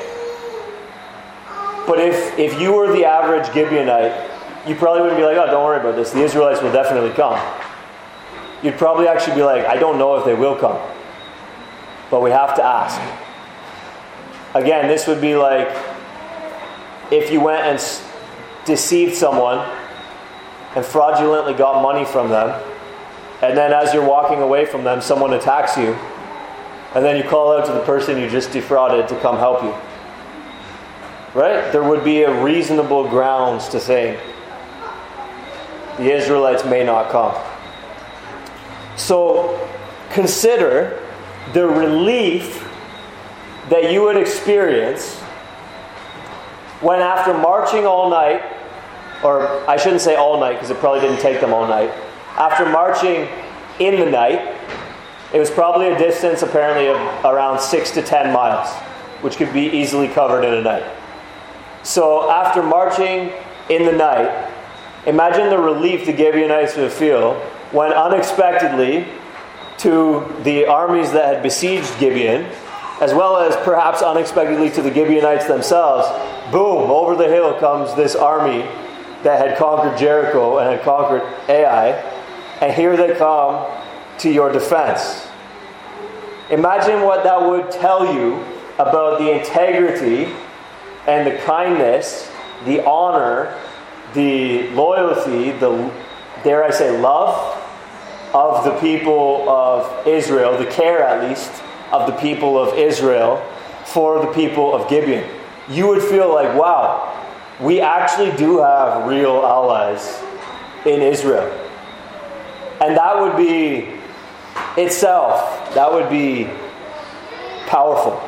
But 1.87 1.99
if, 1.99 2.39
if 2.39 2.61
you 2.61 2.73
were 2.73 2.93
the 2.93 3.05
average 3.05 3.47
Gibeonite 3.47 4.29
you 4.69 4.75
probably 4.75 5.03
wouldn't 5.03 5.19
be 5.19 5.25
like, 5.25 5.37
oh, 5.37 5.47
don't 5.47 5.65
worry 5.65 5.81
about 5.81 5.97
this. 5.97 6.11
The 6.11 6.23
Israelites 6.23 6.61
will 6.61 6.73
definitely 6.73 7.11
come. 7.11 7.41
You'd 8.63 8.77
probably 8.77 9.09
actually 9.09 9.37
be 9.37 9.43
like, 9.43 9.65
I 9.65 9.77
don't 9.77 9.99
know 9.99 10.17
if 10.17 10.25
they 10.25 10.35
will 10.35 10.57
come. 10.57 10.79
But 12.11 12.21
we 12.23 12.31
have 12.31 12.55
to 12.57 12.65
ask. 12.65 13.01
Again, 14.55 14.89
this 14.89 15.07
would 15.07 15.21
be 15.21 15.37
like 15.37 15.69
if 17.11 17.31
you 17.31 17.41
went 17.41 17.63
and 17.63 17.79
deceived 18.67 19.15
someone 19.15 19.59
and 20.77 20.85
fraudulently 20.85 21.55
got 21.55 21.83
money 21.83 22.05
from 22.05 22.29
them 22.29 22.61
and 23.41 23.57
then 23.57 23.73
as 23.73 23.95
you're 23.95 24.07
walking 24.07 24.41
away 24.41 24.67
from 24.67 24.83
them, 24.83 25.01
someone 25.01 25.33
attacks 25.33 25.77
you, 25.77 25.93
and 26.95 27.05
then 27.05 27.17
you 27.17 27.23
call 27.23 27.57
out 27.57 27.67
to 27.67 27.73
the 27.73 27.81
person 27.81 28.19
you 28.19 28.29
just 28.29 28.51
defrauded 28.51 29.09
to 29.09 29.21
come 29.21 29.37
help 29.37 29.63
you. 29.63 29.75
Right? 31.39 31.71
There 31.71 31.85
would 31.85 32.03
be 32.03 32.23
a 32.23 32.43
reasonable 32.43 33.09
grounds 33.09 33.69
to 33.69 33.79
say 33.79 34.19
the 35.99 36.11
Israelites 36.11 36.65
may 36.65 36.83
not 36.85 37.11
come. 37.11 37.35
So 38.97 39.69
consider 40.11 41.01
the 41.53 41.67
relief 41.67 42.58
that 43.71 43.93
you 43.93 44.03
would 44.03 44.17
experience 44.17 45.21
when, 46.81 47.01
after 47.01 47.35
marching 47.35 47.87
all 47.87 48.09
night, 48.09 48.43
or 49.25 49.49
I 49.69 49.77
shouldn't 49.77 50.01
say 50.01 50.15
all 50.15 50.39
night 50.39 50.55
because 50.55 50.71
it 50.71 50.79
probably 50.79 51.01
didn't 51.01 51.21
take 51.21 51.41
them 51.41 51.53
all 51.53 51.67
night, 51.67 51.91
after 52.37 52.65
marching 52.69 53.29
in 53.81 53.99
the 53.99 54.09
night, 54.11 54.57
it 55.33 55.39
was 55.39 55.51
probably 55.51 55.89
a 55.89 55.99
distance 55.99 56.43
apparently 56.43 56.89
of 56.89 56.97
around 57.25 57.61
six 57.61 57.91
to 57.93 58.03
ten 58.03 58.33
miles, 58.33 58.73
which 59.23 59.37
could 59.37 59.53
be 59.53 59.67
easily 59.67 60.09
covered 60.09 60.45
in 60.45 60.55
a 60.55 60.63
night. 60.63 60.85
So, 61.83 62.31
after 62.31 62.63
marching 62.63 63.33
in 63.69 63.85
the 63.85 63.93
night, 63.93 64.51
imagine 65.07 65.51
the 65.51 65.59
relief 65.59 66.07
the 66.07 66.17
Gibeonites 66.17 66.77
would 66.77 66.93
feel 66.93 67.35
when 67.73 67.93
unexpectedly 67.93 69.07
to 69.79 70.35
the 70.43 70.67
armies 70.67 71.13
that 71.13 71.35
had 71.35 71.43
besieged 71.43 71.99
Gibeon, 71.99 72.47
as 73.01 73.15
well 73.15 73.37
as 73.37 73.55
perhaps 73.65 74.03
unexpectedly 74.03 74.71
to 74.71 74.83
the 74.83 74.93
Gibeonites 74.93 75.47
themselves, 75.47 76.09
boom, 76.51 76.91
over 76.91 77.15
the 77.15 77.29
hill 77.29 77.55
comes 77.61 77.95
this 77.95 78.17
army 78.17 78.63
that 79.23 79.47
had 79.47 79.57
conquered 79.57 79.97
Jericho 79.99 80.59
and 80.59 80.71
had 80.71 80.83
conquered 80.83 81.23
Ai, 81.49 81.91
and 82.61 82.73
here 82.73 82.97
they 82.97 83.15
come 83.15 83.67
to 84.19 84.31
your 84.31 84.53
defense. 84.53 85.27
Imagine 86.51 87.03
what 87.03 87.25
that 87.25 87.41
would 87.41 87.71
tell 87.71 88.15
you 88.15 88.45
about 88.79 89.19
the 89.19 89.31
integrity 89.31 90.33
and 91.07 91.27
the 91.27 91.37
kindness, 91.45 92.31
the 92.65 92.85
honor, 92.85 93.57
the 94.15 94.69
loyalty, 94.71 95.53
the, 95.53 95.93
dare 96.43 96.65
I 96.65 96.71
say, 96.71 96.99
love 96.99 97.57
of 98.35 98.65
the 98.65 98.79
people 98.81 99.49
of 99.49 100.07
Israel, 100.07 100.57
the 100.59 100.67
care 100.67 101.03
at 101.03 101.29
least 101.29 101.63
of 101.93 102.07
the 102.07 102.17
people 102.19 102.59
of 102.59 102.77
Israel 102.79 103.37
for 103.87 104.25
the 104.25 104.33
people 104.33 104.75
of 104.75 104.89
Gibeon. 104.89 105.29
You 105.69 105.89
would 105.89 106.03
feel 106.03 106.33
like, 106.33 106.57
wow, 106.59 107.15
we 107.61 107.81
actually 107.81 108.37
do 108.37 108.59
have 108.59 109.07
real 109.07 109.45
allies 109.45 110.23
in 110.87 111.03
Israel. 111.03 111.51
And 112.81 112.97
that 112.97 113.19
would 113.21 113.37
be 113.37 113.89
itself, 114.77 115.75
that 115.75 115.93
would 115.93 116.09
be 116.09 116.49
powerful. 117.67 118.23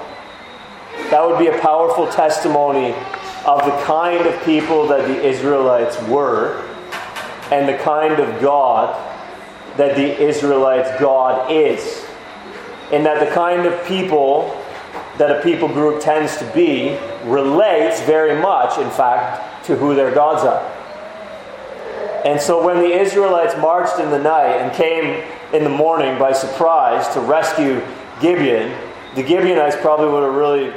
That 1.10 1.26
would 1.26 1.38
be 1.38 1.46
a 1.46 1.58
powerful 1.60 2.08
testimony 2.08 2.92
of 3.46 3.64
the 3.64 3.76
kind 3.84 4.26
of 4.26 4.42
people 4.44 4.86
that 4.88 5.06
the 5.06 5.24
Israelites 5.24 6.00
were 6.02 6.66
and 7.50 7.68
the 7.68 7.78
kind 7.78 8.20
of 8.20 8.40
God 8.40 8.94
that 9.76 9.96
the 9.96 10.20
Israelites' 10.20 11.00
God 11.00 11.50
is. 11.50 12.06
And 12.92 13.06
that 13.06 13.20
the 13.20 13.32
kind 13.34 13.66
of 13.66 13.84
people 13.86 14.56
that 15.18 15.30
a 15.30 15.42
people 15.42 15.68
group 15.68 16.02
tends 16.02 16.36
to 16.38 16.50
be 16.52 16.98
relates 17.24 18.00
very 18.02 18.40
much, 18.40 18.78
in 18.78 18.90
fact, 18.90 19.66
to 19.66 19.76
who 19.76 19.94
their 19.94 20.12
gods 20.12 20.44
are. 20.44 20.64
And 22.24 22.40
so 22.40 22.64
when 22.64 22.78
the 22.78 22.90
Israelites 22.90 23.54
marched 23.58 23.98
in 23.98 24.10
the 24.10 24.18
night 24.18 24.56
and 24.56 24.72
came 24.74 25.24
in 25.52 25.64
the 25.64 25.70
morning 25.70 26.18
by 26.18 26.32
surprise 26.32 27.06
to 27.14 27.20
rescue 27.20 27.82
Gibeon, 28.20 28.74
the 29.14 29.26
Gibeonites 29.26 29.76
probably 29.80 30.08
would 30.08 30.22
have 30.22 30.34
really 30.34 30.72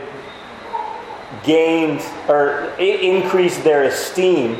gained 1.43 2.01
or 2.27 2.73
increased 2.79 3.63
their 3.63 3.83
esteem 3.83 4.57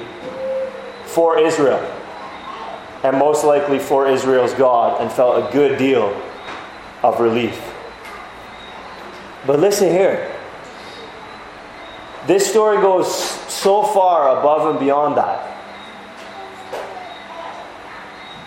for 1.06 1.40
Israel 1.40 1.80
and 3.04 3.18
most 3.18 3.44
likely 3.44 3.80
for 3.80 4.08
Israel's 4.08 4.54
God 4.54 5.02
and 5.02 5.12
felt 5.12 5.50
a 5.50 5.52
good 5.54 5.78
deal 5.78 6.10
of 7.04 7.20
relief. 7.20 7.74
But 9.46 9.60
listen 9.60 9.90
here. 9.90 10.34
This 12.26 12.50
story 12.50 12.78
goes 12.78 13.14
so 13.52 13.84
far 13.84 14.40
above 14.40 14.70
and 14.70 14.80
beyond 14.80 15.18
that. 15.18 15.50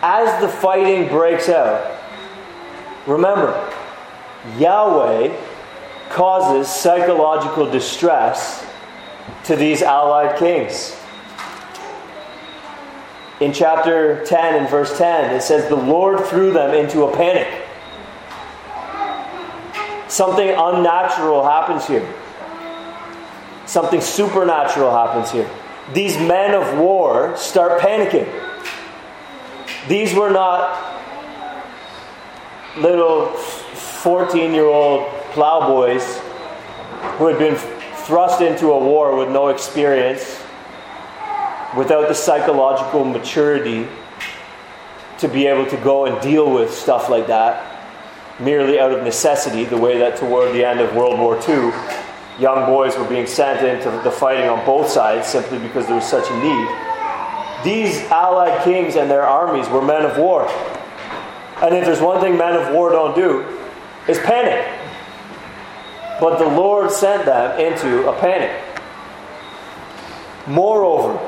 As 0.02 0.40
the 0.40 0.48
fighting 0.48 1.08
breaks 1.08 1.48
out, 1.48 1.98
remember, 3.06 3.72
Yahweh 4.56 5.36
causes 6.08 6.68
psychological 6.68 7.70
distress 7.70 8.64
to 9.44 9.56
these 9.56 9.82
allied 9.82 10.38
kings. 10.38 10.96
In 13.40 13.52
chapter 13.52 14.24
10 14.24 14.54
and 14.54 14.68
verse 14.70 14.96
10, 14.96 15.34
it 15.34 15.42
says, 15.42 15.68
The 15.68 15.76
Lord 15.76 16.24
threw 16.26 16.52
them 16.52 16.72
into 16.72 17.02
a 17.02 17.14
panic. 17.14 17.65
Something 20.08 20.50
unnatural 20.50 21.44
happens 21.44 21.86
here. 21.86 22.06
Something 23.66 24.00
supernatural 24.00 24.92
happens 24.92 25.32
here. 25.32 25.50
These 25.92 26.16
men 26.16 26.54
of 26.54 26.78
war 26.78 27.36
start 27.36 27.80
panicking. 27.80 28.26
These 29.88 30.14
were 30.14 30.30
not 30.30 30.94
little 32.76 33.26
14 33.26 34.52
year 34.52 34.66
old 34.66 35.08
plowboys 35.32 36.18
who 37.18 37.26
had 37.26 37.38
been 37.38 37.56
thrust 38.04 38.40
into 38.40 38.70
a 38.70 38.78
war 38.78 39.16
with 39.16 39.28
no 39.30 39.48
experience, 39.48 40.40
without 41.76 42.08
the 42.08 42.14
psychological 42.14 43.04
maturity 43.04 43.88
to 45.18 45.28
be 45.28 45.46
able 45.46 45.66
to 45.66 45.76
go 45.78 46.06
and 46.06 46.20
deal 46.20 46.50
with 46.50 46.72
stuff 46.72 47.08
like 47.08 47.26
that 47.26 47.75
merely 48.38 48.78
out 48.78 48.92
of 48.92 49.02
necessity, 49.02 49.64
the 49.64 49.76
way 49.76 49.98
that 49.98 50.16
toward 50.16 50.54
the 50.54 50.64
end 50.64 50.80
of 50.80 50.94
World 50.94 51.18
War 51.18 51.36
II, 51.36 51.72
young 52.38 52.66
boys 52.66 52.96
were 52.96 53.08
being 53.08 53.26
sent 53.26 53.66
into 53.66 53.90
the 54.02 54.10
fighting 54.10 54.48
on 54.48 54.64
both 54.66 54.88
sides 54.88 55.26
simply 55.26 55.58
because 55.58 55.86
there 55.86 55.96
was 55.96 56.08
such 56.08 56.28
a 56.30 56.42
need. 56.42 56.68
These 57.64 57.98
Allied 58.10 58.62
kings 58.62 58.96
and 58.96 59.10
their 59.10 59.26
armies 59.26 59.68
were 59.68 59.82
men 59.82 60.04
of 60.04 60.18
war. 60.18 60.46
And 61.62 61.74
if 61.74 61.86
there's 61.86 62.00
one 62.00 62.20
thing 62.20 62.36
men 62.36 62.54
of 62.54 62.74
war 62.74 62.90
don't 62.90 63.14
do, 63.14 63.58
is 64.06 64.18
panic. 64.18 64.66
But 66.20 66.38
the 66.38 66.46
Lord 66.46 66.90
sent 66.90 67.24
them 67.24 67.58
into 67.58 68.08
a 68.08 68.18
panic. 68.20 68.62
Moreover, 70.46 71.18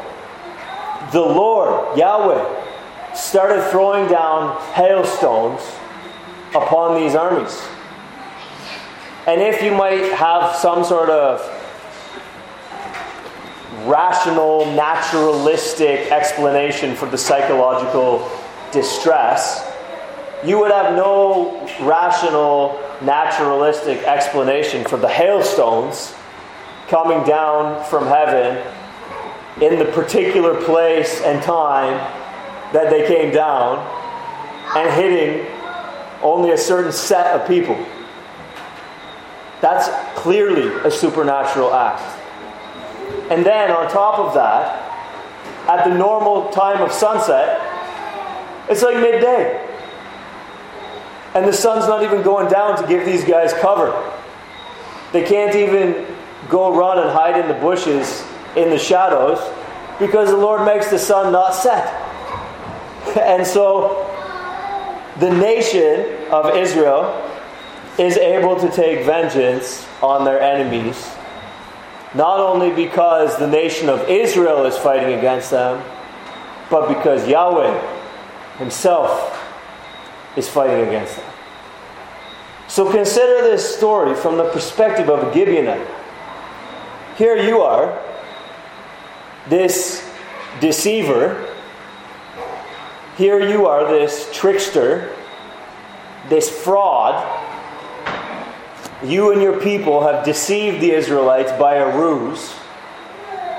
the 1.12 1.20
Lord, 1.20 1.98
Yahweh, 1.98 3.14
started 3.14 3.68
throwing 3.70 4.08
down 4.08 4.60
hailstones 4.74 5.62
upon 6.54 7.00
these 7.00 7.14
armies. 7.14 7.60
And 9.26 9.42
if 9.42 9.62
you 9.62 9.72
might 9.72 10.12
have 10.12 10.56
some 10.56 10.84
sort 10.84 11.10
of 11.10 11.40
rational, 13.86 14.64
naturalistic 14.72 16.10
explanation 16.10 16.96
for 16.96 17.06
the 17.06 17.18
psychological 17.18 18.30
distress, 18.72 19.70
you 20.44 20.58
would 20.58 20.70
have 20.70 20.94
no 20.94 21.66
rational, 21.80 22.80
naturalistic 23.02 24.02
explanation 24.04 24.84
for 24.84 24.96
the 24.96 25.08
hailstones 25.08 26.14
coming 26.88 27.26
down 27.26 27.84
from 27.84 28.06
heaven 28.06 28.56
in 29.60 29.78
the 29.78 29.84
particular 29.86 30.60
place 30.64 31.20
and 31.22 31.42
time 31.42 31.96
that 32.72 32.90
they 32.90 33.06
came 33.06 33.32
down 33.32 33.78
and 34.76 34.90
hitting 34.94 35.46
only 36.22 36.50
a 36.50 36.58
certain 36.58 36.92
set 36.92 37.38
of 37.38 37.46
people. 37.46 37.76
That's 39.60 39.88
clearly 40.18 40.68
a 40.84 40.90
supernatural 40.90 41.74
act. 41.74 42.02
And 43.30 43.44
then, 43.44 43.70
on 43.70 43.90
top 43.90 44.18
of 44.18 44.34
that, 44.34 44.84
at 45.68 45.84
the 45.84 45.94
normal 45.94 46.50
time 46.50 46.80
of 46.80 46.92
sunset, 46.92 47.60
it's 48.70 48.82
like 48.82 48.96
midday. 48.96 49.64
And 51.34 51.46
the 51.46 51.52
sun's 51.52 51.86
not 51.86 52.02
even 52.02 52.22
going 52.22 52.50
down 52.50 52.80
to 52.80 52.86
give 52.86 53.04
these 53.04 53.24
guys 53.24 53.52
cover. 53.54 53.92
They 55.12 55.24
can't 55.24 55.54
even 55.54 56.06
go 56.48 56.74
run 56.74 56.98
and 56.98 57.10
hide 57.10 57.38
in 57.38 57.48
the 57.48 57.54
bushes 57.54 58.24
in 58.56 58.70
the 58.70 58.78
shadows 58.78 59.38
because 59.98 60.30
the 60.30 60.36
Lord 60.36 60.64
makes 60.64 60.90
the 60.90 60.98
sun 60.98 61.32
not 61.32 61.54
set. 61.54 62.04
And 63.18 63.46
so 63.46 64.07
the 65.18 65.30
nation 65.30 66.28
of 66.30 66.56
Israel 66.56 67.24
is 67.98 68.16
able 68.16 68.58
to 68.60 68.70
take 68.70 69.04
vengeance 69.04 69.86
on 70.00 70.24
their 70.24 70.40
enemies, 70.40 71.10
not 72.14 72.38
only 72.38 72.70
because 72.70 73.36
the 73.38 73.46
nation 73.46 73.88
of 73.88 74.08
Israel 74.08 74.64
is 74.64 74.78
fighting 74.78 75.18
against 75.18 75.50
them, 75.50 75.82
but 76.70 76.88
because 76.88 77.26
Yahweh 77.26 77.96
Himself 78.58 79.34
is 80.36 80.48
fighting 80.48 80.86
against 80.86 81.16
them. 81.16 81.24
So 82.68 82.90
consider 82.90 83.42
this 83.42 83.76
story 83.76 84.14
from 84.14 84.36
the 84.36 84.48
perspective 84.50 85.08
of 85.08 85.20
a 85.20 85.30
Gibeonite. 85.32 85.88
Here 87.16 87.36
you 87.36 87.62
are, 87.62 87.98
this 89.48 90.08
deceiver. 90.60 91.47
Here 93.18 93.40
you 93.40 93.66
are, 93.66 93.90
this 93.90 94.30
trickster, 94.32 95.12
this 96.28 96.48
fraud. 96.48 97.16
You 99.04 99.32
and 99.32 99.42
your 99.42 99.60
people 99.60 100.06
have 100.06 100.24
deceived 100.24 100.80
the 100.80 100.92
Israelites 100.92 101.50
by 101.58 101.74
a 101.74 101.98
ruse 101.98 102.54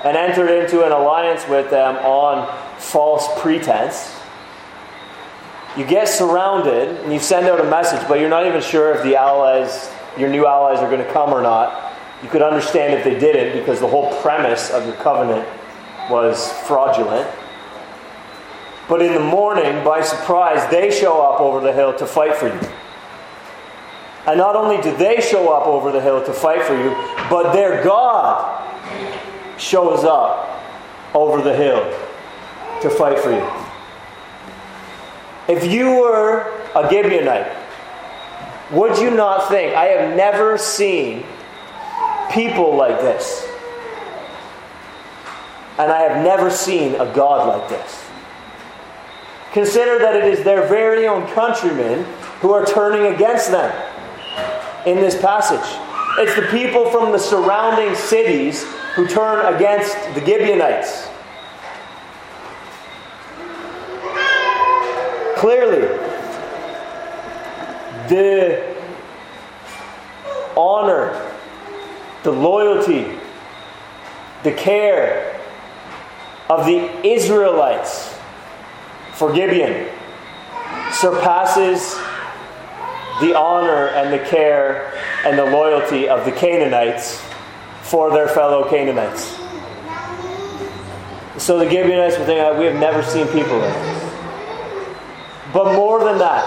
and 0.06 0.16
entered 0.16 0.50
into 0.50 0.86
an 0.86 0.94
alliance 0.94 1.46
with 1.50 1.70
them 1.70 1.98
on 1.98 2.48
false 2.80 3.28
pretense. 3.42 4.16
You 5.76 5.86
get 5.86 6.08
surrounded 6.08 6.96
and 7.02 7.12
you 7.12 7.20
send 7.20 7.46
out 7.48 7.60
a 7.60 7.70
message, 7.70 8.08
but 8.08 8.22
you're 8.22 8.30
not 8.30 8.48
even 8.48 8.62
sure 8.62 8.94
if 8.94 9.04
the 9.04 9.18
allies, 9.18 9.92
your 10.18 10.30
new 10.30 10.48
allies, 10.48 10.80
are 10.80 10.90
going 10.90 11.06
to 11.06 11.12
come 11.12 11.34
or 11.34 11.42
not. 11.42 11.94
You 12.24 12.30
could 12.30 12.42
understand 12.42 12.94
if 12.94 13.04
they 13.04 13.20
didn't 13.20 13.60
because 13.60 13.82
the 13.82 13.88
whole 13.88 14.22
premise 14.22 14.72
of 14.72 14.86
your 14.86 14.96
covenant 14.96 15.46
was 16.10 16.50
fraudulent. 16.66 17.30
But 18.90 19.04
in 19.04 19.14
the 19.14 19.20
morning, 19.20 19.84
by 19.86 20.02
surprise, 20.02 20.70
they 20.72 20.90
show 20.90 21.22
up 21.22 21.40
over 21.40 21.62
the 21.62 21.72
hill 21.72 21.96
to 22.00 22.08
fight 22.08 22.36
for 22.36 22.48
you. 22.48 22.60
And 24.26 24.38
not 24.38 24.56
only 24.56 24.82
do 24.82 24.96
they 24.98 25.22
show 25.22 25.54
up 25.54 25.68
over 25.68 25.92
the 25.92 26.02
hill 26.02 26.26
to 26.26 26.34
fight 26.34 26.64
for 26.64 26.76
you, 26.76 26.90
but 27.30 27.54
their 27.54 27.84
God 27.84 28.66
shows 29.60 30.04
up 30.04 30.60
over 31.14 31.42
the 31.42 31.56
hill 31.56 31.84
to 32.82 32.90
fight 32.90 33.20
for 33.20 33.32
you. 33.32 33.48
If 35.48 35.72
you 35.72 36.00
were 36.00 36.52
a 36.76 36.84
Gibeonite, 36.84 37.56
would 38.72 38.98
you 38.98 39.12
not 39.12 39.50
think, 39.50 39.76
I 39.76 39.86
have 39.86 40.16
never 40.16 40.58
seen 40.58 41.26
people 42.32 42.76
like 42.76 43.00
this? 43.02 43.48
And 45.78 45.92
I 45.92 46.02
have 46.02 46.24
never 46.24 46.50
seen 46.50 46.96
a 46.96 47.12
God 47.14 47.48
like 47.48 47.70
this. 47.70 48.09
Consider 49.54 49.98
that 50.00 50.16
it 50.16 50.26
is 50.26 50.44
their 50.44 50.68
very 50.68 51.08
own 51.08 51.28
countrymen 51.34 52.04
who 52.42 52.54
are 52.54 52.66
turning 52.66 53.14
against 53.14 53.50
them 53.50 53.74
in 54.86 54.98
this 54.98 55.20
passage. 55.20 55.80
It's 56.20 56.36
the 56.36 56.48
people 56.48 56.90
from 56.92 57.12
the 57.12 57.18
surrounding 57.18 57.96
cities 57.96 58.64
who 58.96 59.08
turn 59.08 59.54
against 59.54 59.96
the 60.14 60.24
Gibeonites. 60.24 61.08
Clearly, 65.38 65.88
the 68.10 68.76
honor, 70.56 71.34
the 72.24 72.32
loyalty, 72.32 73.18
the 74.44 74.52
care 74.52 75.40
of 76.50 76.66
the 76.66 77.08
Israelites 77.08 78.19
for 79.20 79.34
Gibeon 79.34 79.86
surpasses 80.94 81.94
the 83.20 83.38
honor 83.38 83.88
and 83.88 84.14
the 84.14 84.20
care 84.30 84.94
and 85.26 85.38
the 85.38 85.44
loyalty 85.44 86.08
of 86.08 86.24
the 86.24 86.32
Canaanites 86.32 87.22
for 87.82 88.12
their 88.12 88.30
fellow 88.30 88.70
Canaanites. 88.70 89.36
So 91.38 91.60
the 91.60 91.70
Gibeonites 91.70 92.18
were 92.18 92.26
thinking, 92.26 92.60
we 92.60 92.66
have 92.66 92.80
never 92.80 93.04
seen 93.04 93.28
people 93.28 93.58
like 93.58 93.74
this. 93.74 94.14
But 95.52 95.74
more 95.76 96.02
than 96.02 96.18
that, 96.20 96.46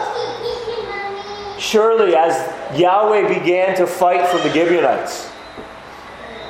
surely 1.61 2.17
as 2.17 2.35
Yahweh 2.75 3.39
began 3.39 3.77
to 3.77 3.87
fight 3.87 4.27
for 4.31 4.39
the 4.39 4.51
Gibeonites, 4.51 5.31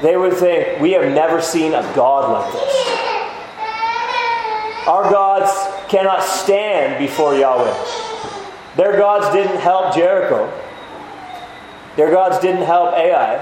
they 0.02 0.16
would 0.16 0.34
think, 0.34 0.80
we 0.80 0.92
have 0.92 1.12
never 1.12 1.42
seen 1.42 1.74
a 1.74 1.82
God 1.96 2.30
like 2.30 2.52
this. 2.52 3.02
Our 4.86 5.10
gods 5.10 5.81
cannot 5.92 6.22
stand 6.22 6.98
before 6.98 7.34
Yahweh. 7.34 7.76
Their 8.76 8.96
gods 8.96 9.30
didn't 9.30 9.60
help 9.60 9.94
Jericho. 9.94 10.50
Their 11.96 12.10
gods 12.10 12.38
didn't 12.38 12.62
help 12.62 12.94
Ai. 12.94 13.36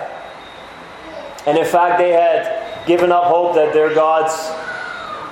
And 1.47 1.57
in 1.57 1.65
fact, 1.65 1.99
they 1.99 2.11
had 2.11 2.87
given 2.89 3.13
up 3.13 3.25
hope 3.25 3.55
that 3.55 3.73
their 3.73 3.95
gods 3.95 4.51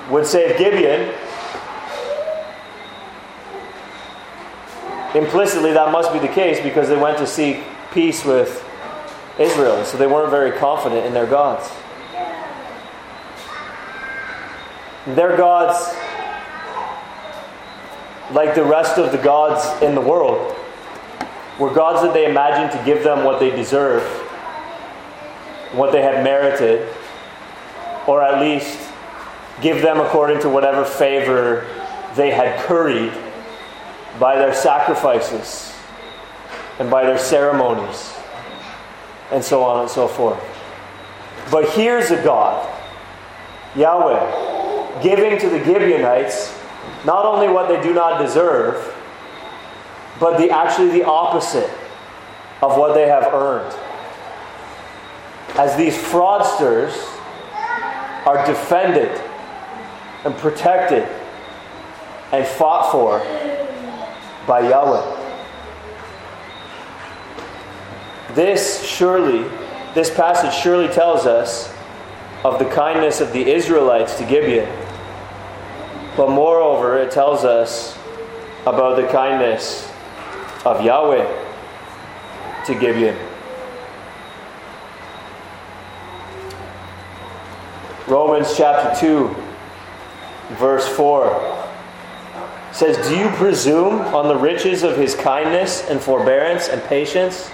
would 0.09 0.25
save 0.25 0.57
Gibeon. 0.57 1.13
Implicitly, 5.13 5.73
that 5.73 5.91
must 5.91 6.13
be 6.13 6.19
the 6.19 6.29
case 6.29 6.61
because 6.61 6.87
they 6.87 6.95
went 6.95 7.17
to 7.17 7.27
seek 7.27 7.63
peace 7.91 8.23
with 8.23 8.65
Israel, 9.37 9.83
so 9.83 9.97
they 9.97 10.07
weren't 10.07 10.31
very 10.31 10.57
confident 10.57 11.05
in 11.05 11.13
their 11.13 11.25
gods. 11.25 11.69
Their 15.05 15.35
gods, 15.35 15.93
like 18.31 18.55
the 18.55 18.63
rest 18.63 18.97
of 18.97 19.11
the 19.11 19.17
gods 19.17 19.81
in 19.81 19.95
the 19.95 20.01
world, 20.01 20.55
were 21.59 21.73
gods 21.73 22.01
that 22.01 22.13
they 22.13 22.29
imagined 22.29 22.71
to 22.71 22.85
give 22.85 23.03
them 23.03 23.23
what 23.23 23.39
they 23.39 23.49
deserved 23.49 24.05
what 25.73 25.91
they 25.91 26.01
had 26.01 26.23
merited, 26.23 26.87
or 28.07 28.23
at 28.23 28.41
least 28.41 28.79
give 29.61 29.81
them 29.81 29.99
according 29.99 30.39
to 30.41 30.49
whatever 30.49 30.83
favor 30.83 31.67
they 32.15 32.31
had 32.31 32.59
curried 32.65 33.13
by 34.19 34.35
their 34.35 34.53
sacrifices 34.53 35.75
and 36.79 36.89
by 36.89 37.05
their 37.05 37.17
ceremonies, 37.17 38.13
and 39.31 39.43
so 39.43 39.63
on 39.63 39.81
and 39.81 39.89
so 39.89 40.07
forth. 40.07 40.41
But 41.51 41.69
here's 41.71 42.09
a 42.09 42.23
God, 42.23 42.67
Yahweh, 43.75 45.01
giving 45.03 45.37
to 45.39 45.49
the 45.49 45.63
Gibeonites 45.63 46.58
not 47.05 47.25
only 47.25 47.47
what 47.47 47.67
they 47.67 47.81
do 47.81 47.93
not 47.93 48.21
deserve, 48.21 48.95
but 50.19 50.37
the, 50.37 50.49
actually 50.49 50.89
the 50.89 51.03
opposite 51.03 51.69
of 52.61 52.77
what 52.77 52.93
they 52.93 53.07
have 53.07 53.33
earned 53.33 53.73
as 55.57 55.75
these 55.75 55.97
fraudsters 55.97 56.93
are 58.25 58.45
defended 58.45 59.09
and 60.23 60.35
protected 60.37 61.03
and 62.31 62.45
fought 62.45 62.91
for 62.91 63.19
by 64.45 64.67
Yahweh. 64.69 65.15
This 68.33 68.85
surely, 68.85 69.49
this 69.95 70.13
passage 70.13 70.53
surely 70.53 70.87
tells 70.87 71.25
us 71.25 71.73
of 72.45 72.59
the 72.59 72.65
kindness 72.65 73.19
of 73.19 73.33
the 73.33 73.51
Israelites 73.51 74.17
to 74.17 74.25
Gibeon. 74.25 74.69
But 76.19 76.31
moreover, 76.31 76.97
it 76.97 77.11
tells 77.11 77.45
us 77.45 77.97
about 78.63 78.97
the 78.97 79.07
kindness 79.07 79.89
of 80.65 80.83
Yahweh 80.83 81.25
to 82.65 82.75
Gibeon. 82.75 83.15
Romans 88.05 88.53
chapter 88.57 88.99
2, 88.99 89.33
verse 90.55 90.85
4 90.89 91.69
says, 92.73 92.97
Do 93.07 93.15
you 93.15 93.29
presume 93.37 94.01
on 94.13 94.27
the 94.27 94.35
riches 94.35 94.83
of 94.83 94.97
his 94.97 95.15
kindness 95.15 95.89
and 95.89 96.01
forbearance 96.01 96.67
and 96.67 96.83
patience, 96.83 97.49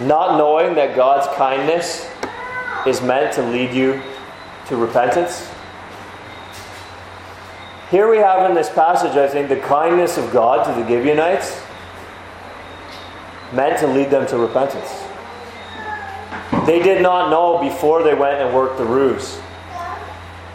not 0.00 0.36
knowing 0.36 0.74
that 0.74 0.94
God's 0.94 1.34
kindness 1.34 2.06
is 2.86 3.00
meant 3.00 3.32
to 3.36 3.42
lead 3.42 3.72
you 3.72 4.02
to 4.66 4.76
repentance? 4.76 5.50
Here 7.90 8.08
we 8.08 8.18
have 8.18 8.48
in 8.48 8.54
this 8.54 8.70
passage, 8.70 9.16
I 9.16 9.26
think, 9.26 9.48
the 9.48 9.56
kindness 9.56 10.16
of 10.16 10.32
God 10.32 10.64
to 10.64 10.80
the 10.80 10.88
Gibeonites 10.88 11.60
meant 13.52 13.80
to 13.80 13.88
lead 13.88 14.10
them 14.10 14.28
to 14.28 14.38
repentance. 14.38 15.02
They 16.66 16.80
did 16.80 17.02
not 17.02 17.30
know 17.30 17.58
before 17.60 18.04
they 18.04 18.14
went 18.14 18.40
and 18.40 18.54
worked 18.54 18.78
the 18.78 18.84
ruse 18.84 19.40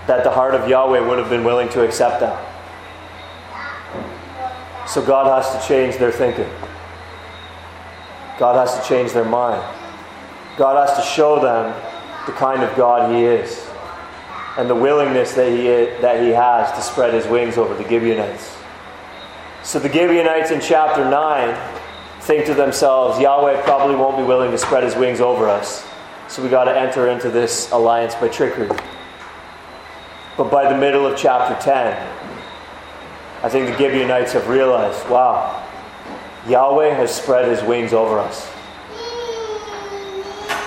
that 0.07 0.23
the 0.23 0.31
heart 0.31 0.55
of 0.55 0.69
Yahweh 0.69 1.01
would 1.01 1.19
have 1.19 1.29
been 1.29 1.43
willing 1.43 1.67
to 1.69 1.83
accept 1.83 2.21
them. 2.21 2.37
So 4.87 5.05
God 5.05 5.27
has 5.27 5.61
to 5.61 5.67
change 5.67 5.97
their 5.97 6.13
thinking. 6.13 6.49
God 8.39 8.55
has 8.55 8.79
to 8.79 8.87
change 8.87 9.11
their 9.11 9.25
mind. 9.25 9.61
God 10.57 10.87
has 10.87 10.97
to 10.97 11.03
show 11.03 11.41
them 11.41 11.73
the 12.27 12.31
kind 12.31 12.63
of 12.63 12.73
God 12.77 13.13
He 13.13 13.25
is 13.25 13.67
and 14.57 14.69
the 14.69 14.75
willingness 14.75 15.33
that 15.33 15.51
He, 15.51 15.67
that 16.01 16.21
he 16.21 16.29
has 16.29 16.71
to 16.71 16.81
spread 16.81 17.13
His 17.13 17.27
wings 17.27 17.57
over 17.57 17.73
the 17.73 17.87
Gibeonites. 17.87 18.55
So 19.63 19.79
the 19.79 19.91
Gibeonites 19.91 20.51
in 20.51 20.61
chapter 20.61 21.09
9 21.09 21.81
think 22.21 22.45
to 22.45 22.53
themselves, 22.53 23.19
Yahweh 23.19 23.61
probably 23.63 23.95
won't 23.95 24.17
be 24.17 24.23
willing 24.23 24.51
to 24.51 24.57
spread 24.57 24.83
His 24.83 24.95
wings 24.95 25.21
over 25.21 25.47
us. 25.47 25.85
So 26.27 26.41
we 26.41 26.49
got 26.49 26.65
to 26.65 26.77
enter 26.77 27.09
into 27.09 27.29
this 27.29 27.71
alliance 27.71 28.15
by 28.15 28.29
trickery. 28.29 28.69
But 30.37 30.51
by 30.51 30.71
the 30.71 30.77
middle 30.77 31.05
of 31.05 31.17
chapter 31.17 31.55
10, 31.63 31.95
I 33.43 33.49
think 33.49 33.67
the 33.67 33.77
Gibeonites 33.77 34.33
have 34.33 34.47
realized 34.47 35.07
wow, 35.07 35.63
Yahweh 36.47 36.93
has 36.93 37.13
spread 37.13 37.47
his 37.47 37.63
wings 37.63 37.93
over 37.93 38.19
us. 38.19 38.51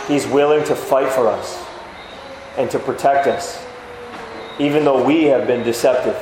He's 0.06 0.26
willing 0.26 0.64
to 0.64 0.74
fight 0.74 1.12
for 1.12 1.28
us 1.28 1.64
and 2.56 2.70
to 2.70 2.78
protect 2.78 3.26
us, 3.26 3.64
even 4.58 4.84
though 4.84 5.02
we 5.02 5.24
have 5.24 5.46
been 5.46 5.62
deceptive, 5.62 6.16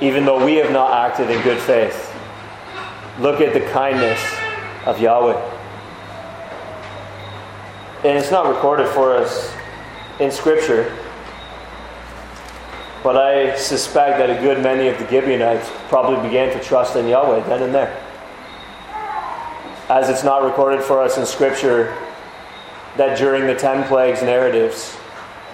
even 0.00 0.24
though 0.24 0.44
we 0.44 0.56
have 0.56 0.70
not 0.70 0.92
acted 0.92 1.30
in 1.30 1.42
good 1.42 1.58
faith. 1.58 2.14
Look 3.18 3.40
at 3.40 3.52
the 3.52 3.60
kindness 3.72 4.20
of 4.86 5.00
Yahweh. 5.00 5.38
And 8.04 8.18
it's 8.18 8.30
not 8.30 8.48
recorded 8.48 8.88
for 8.88 9.14
us 9.14 9.54
in 10.18 10.30
Scripture, 10.30 10.96
but 13.02 13.16
I 13.16 13.56
suspect 13.56 14.18
that 14.18 14.30
a 14.30 14.40
good 14.40 14.62
many 14.62 14.88
of 14.88 14.98
the 14.98 15.08
Gibeonites 15.08 15.68
probably 15.88 16.26
began 16.26 16.56
to 16.56 16.62
trust 16.62 16.96
in 16.96 17.06
Yahweh 17.06 17.46
then 17.48 17.62
and 17.62 17.74
there. 17.74 17.96
As 19.88 20.08
it's 20.08 20.24
not 20.24 20.42
recorded 20.42 20.82
for 20.82 21.02
us 21.02 21.18
in 21.18 21.26
Scripture 21.26 21.96
that 22.96 23.18
during 23.18 23.46
the 23.46 23.54
ten 23.54 23.86
plagues 23.88 24.22
narratives, 24.22 24.96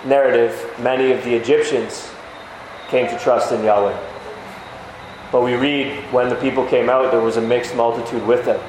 narrative, 0.05 0.75
many 0.79 1.13
of 1.13 1.25
the 1.25 1.35
Egyptians 1.35 2.11
came 2.89 3.09
to 3.09 3.19
trust 3.19 3.53
in 3.53 3.63
Yahweh. 3.65 3.97
But 5.31 5.43
we 5.43 5.55
read 5.55 5.93
when 6.13 6.29
the 6.29 6.37
people 6.37 6.65
came 6.67 6.89
out, 6.89 7.11
there 7.11 7.21
was 7.21 7.37
a 7.37 7.41
mixed 7.41 7.77
multitude 7.77 8.27
with 8.27 8.45
them. 8.45 8.61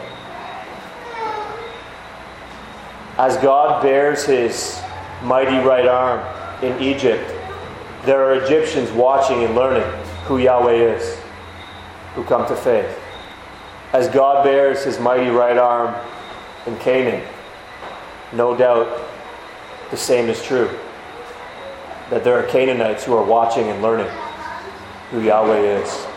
As 3.17 3.37
God 3.37 3.81
bears 3.81 4.25
his 4.25 4.81
mighty 5.23 5.57
right 5.57 5.87
arm 5.87 6.21
in 6.63 6.81
Egypt, 6.81 7.29
there 8.05 8.23
are 8.25 8.43
Egyptians 8.43 8.91
watching 8.91 9.43
and 9.43 9.55
learning 9.55 9.89
who 10.25 10.37
Yahweh 10.37 10.95
is, 10.95 11.17
who 12.15 12.23
come 12.23 12.47
to 12.47 12.55
faith. 12.55 12.97
As 13.93 14.07
God 14.09 14.43
bears 14.43 14.83
his 14.83 14.99
mighty 14.99 15.29
right 15.29 15.57
arm 15.57 15.95
in 16.65 16.77
Canaan, 16.77 17.25
no 18.33 18.55
doubt 18.55 19.01
the 19.91 19.97
same 19.97 20.29
is 20.29 20.41
true. 20.43 20.69
That 22.09 22.23
there 22.23 22.39
are 22.39 22.43
Canaanites 22.43 23.03
who 23.03 23.15
are 23.15 23.23
watching 23.23 23.65
and 23.65 23.81
learning 23.81 24.09
who 25.11 25.21
Yahweh 25.21 25.81
is 25.81 26.07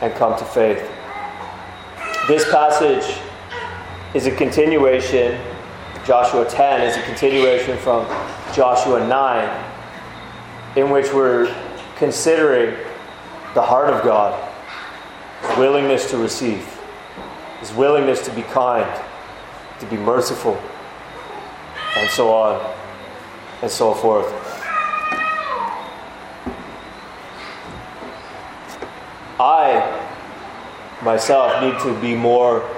and 0.00 0.12
come 0.14 0.38
to 0.38 0.44
faith. 0.44 0.78
This 2.28 2.50
passage 2.50 3.18
is 4.14 4.26
a 4.26 4.30
continuation, 4.30 5.40
Joshua 6.04 6.44
10 6.48 6.82
is 6.82 6.96
a 6.96 7.02
continuation 7.02 7.78
from 7.78 8.06
Joshua 8.54 9.06
9, 9.06 9.66
in 10.76 10.90
which 10.90 11.12
we're 11.12 11.54
considering 11.96 12.76
the 13.54 13.62
heart 13.62 13.90
of 13.90 14.02
God, 14.04 14.38
his 15.42 15.58
willingness 15.58 16.10
to 16.10 16.18
receive, 16.18 16.66
his 17.60 17.72
willingness 17.72 18.24
to 18.24 18.32
be 18.32 18.42
kind, 18.42 18.88
to 19.78 19.86
be 19.86 19.96
merciful, 19.96 20.60
and 21.96 22.10
so 22.10 22.32
on 22.32 22.74
and 23.62 23.70
so 23.70 23.92
forth. 23.92 24.26
I 29.38 30.06
myself 31.02 31.62
need 31.62 31.78
to 31.82 31.98
be 32.00 32.14
more 32.14 32.68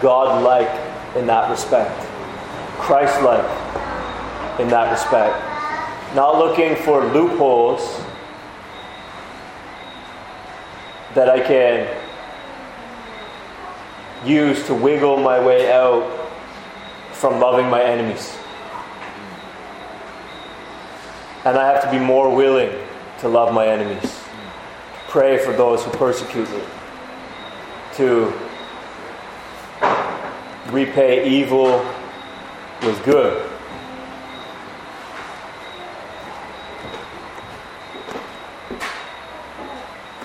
God 0.00 0.42
like 0.42 0.68
in 1.16 1.26
that 1.26 1.50
respect, 1.50 1.98
Christ 2.78 3.22
like 3.22 3.44
in 4.60 4.68
that 4.68 4.90
respect. 4.90 5.36
Not 6.14 6.38
looking 6.38 6.76
for 6.76 7.04
loopholes 7.04 8.00
that 11.14 11.28
I 11.28 11.40
can 11.40 11.88
use 14.24 14.64
to 14.66 14.74
wiggle 14.74 15.16
my 15.18 15.44
way 15.44 15.72
out 15.72 16.04
from 17.12 17.40
loving 17.40 17.68
my 17.68 17.82
enemies. 17.82 18.36
And 21.44 21.56
I 21.56 21.72
have 21.72 21.82
to 21.84 21.90
be 21.90 21.98
more 21.98 22.34
willing 22.34 22.70
to 23.20 23.28
love 23.28 23.54
my 23.54 23.66
enemies, 23.66 24.19
pray 25.10 25.36
for 25.38 25.52
those 25.52 25.84
who 25.84 25.90
persecute 25.90 26.48
me, 26.52 26.62
to 27.94 28.32
repay 30.70 31.28
evil 31.28 31.84
with 32.82 33.04
good. 33.04 33.44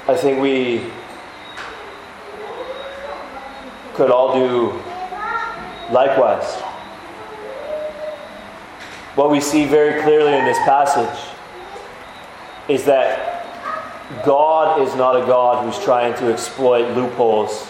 I 0.08 0.16
think 0.16 0.40
we 0.40 0.92
could 3.96 4.12
all 4.12 4.36
do 4.36 4.80
likewise. 5.92 6.62
What 9.16 9.32
we 9.32 9.42
see 9.42 9.66
very 9.66 10.04
clearly 10.04 10.38
in 10.38 10.46
this 10.46 10.60
passage 10.60 11.34
is 12.68 12.86
that 12.86 13.35
God 14.24 14.82
is 14.82 14.96
not 14.96 15.16
a 15.16 15.26
God 15.26 15.66
who's 15.66 15.84
trying 15.84 16.14
to 16.20 16.32
exploit 16.32 16.96
loopholes 16.96 17.68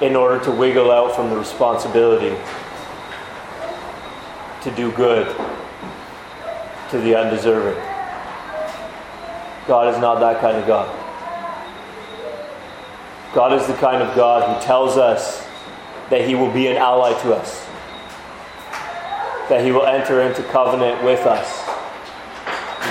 in 0.00 0.16
order 0.16 0.42
to 0.44 0.50
wiggle 0.50 0.90
out 0.90 1.14
from 1.14 1.30
the 1.30 1.36
responsibility 1.36 2.36
to 4.62 4.70
do 4.74 4.90
good 4.92 5.26
to 6.90 6.98
the 6.98 7.14
undeserving. 7.14 7.80
God 9.66 9.94
is 9.94 10.00
not 10.00 10.18
that 10.20 10.40
kind 10.40 10.56
of 10.56 10.66
God. 10.66 10.88
God 13.32 13.52
is 13.52 13.66
the 13.68 13.74
kind 13.74 14.02
of 14.02 14.14
God 14.16 14.56
who 14.56 14.66
tells 14.66 14.96
us 14.96 15.46
that 16.08 16.26
He 16.26 16.34
will 16.34 16.50
be 16.50 16.66
an 16.66 16.76
ally 16.76 17.12
to 17.22 17.34
us 17.34 17.70
that 19.50 19.64
he 19.64 19.72
will 19.72 19.84
enter 19.84 20.22
into 20.22 20.44
covenant 20.44 21.02
with 21.04 21.26
us. 21.26 21.59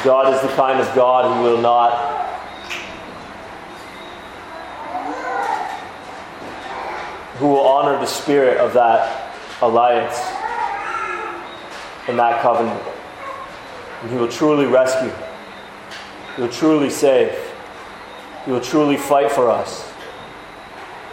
God 0.04 0.34
is 0.34 0.42
the 0.42 0.56
kind 0.56 0.80
of 0.80 0.96
God 0.96 1.36
who 1.36 1.44
will 1.44 1.62
not 1.62 1.92
who 7.38 7.48
will 7.48 7.68
honor 7.68 7.98
the 8.00 8.06
spirit 8.06 8.58
of 8.58 8.74
that 8.74 9.34
alliance 9.62 10.18
and 12.08 12.18
that 12.18 12.42
covenant. 12.42 12.82
And 14.02 14.12
he 14.12 14.18
will 14.18 14.30
truly 14.30 14.66
rescue. 14.66 15.12
He 16.36 16.42
will 16.42 16.50
truly 16.50 16.90
save. 16.90 17.38
He 18.46 18.52
will 18.52 18.62
truly 18.62 18.96
fight 18.96 19.32
for 19.32 19.50
us 19.50 19.92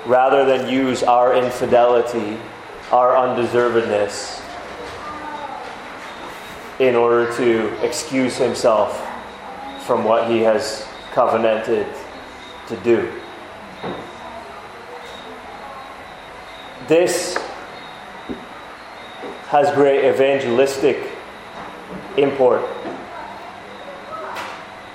rather 0.05 0.45
than 0.45 0.73
use 0.73 1.03
our 1.03 1.35
infidelity, 1.35 2.39
our 2.93 3.15
undeservedness 3.15 4.46
in 6.79 6.95
order 6.95 7.35
to 7.37 7.87
excuse 7.87 8.37
himself 8.37 9.03
from 9.87 10.05
what 10.05 10.31
he 10.31 10.41
has 10.41 10.87
covenanted 11.13 11.87
to 12.69 12.77
do. 12.79 13.11
This 16.89 17.37
has 19.49 19.75
great 19.75 20.05
evangelistic 20.05 20.99
import. 22.17 22.63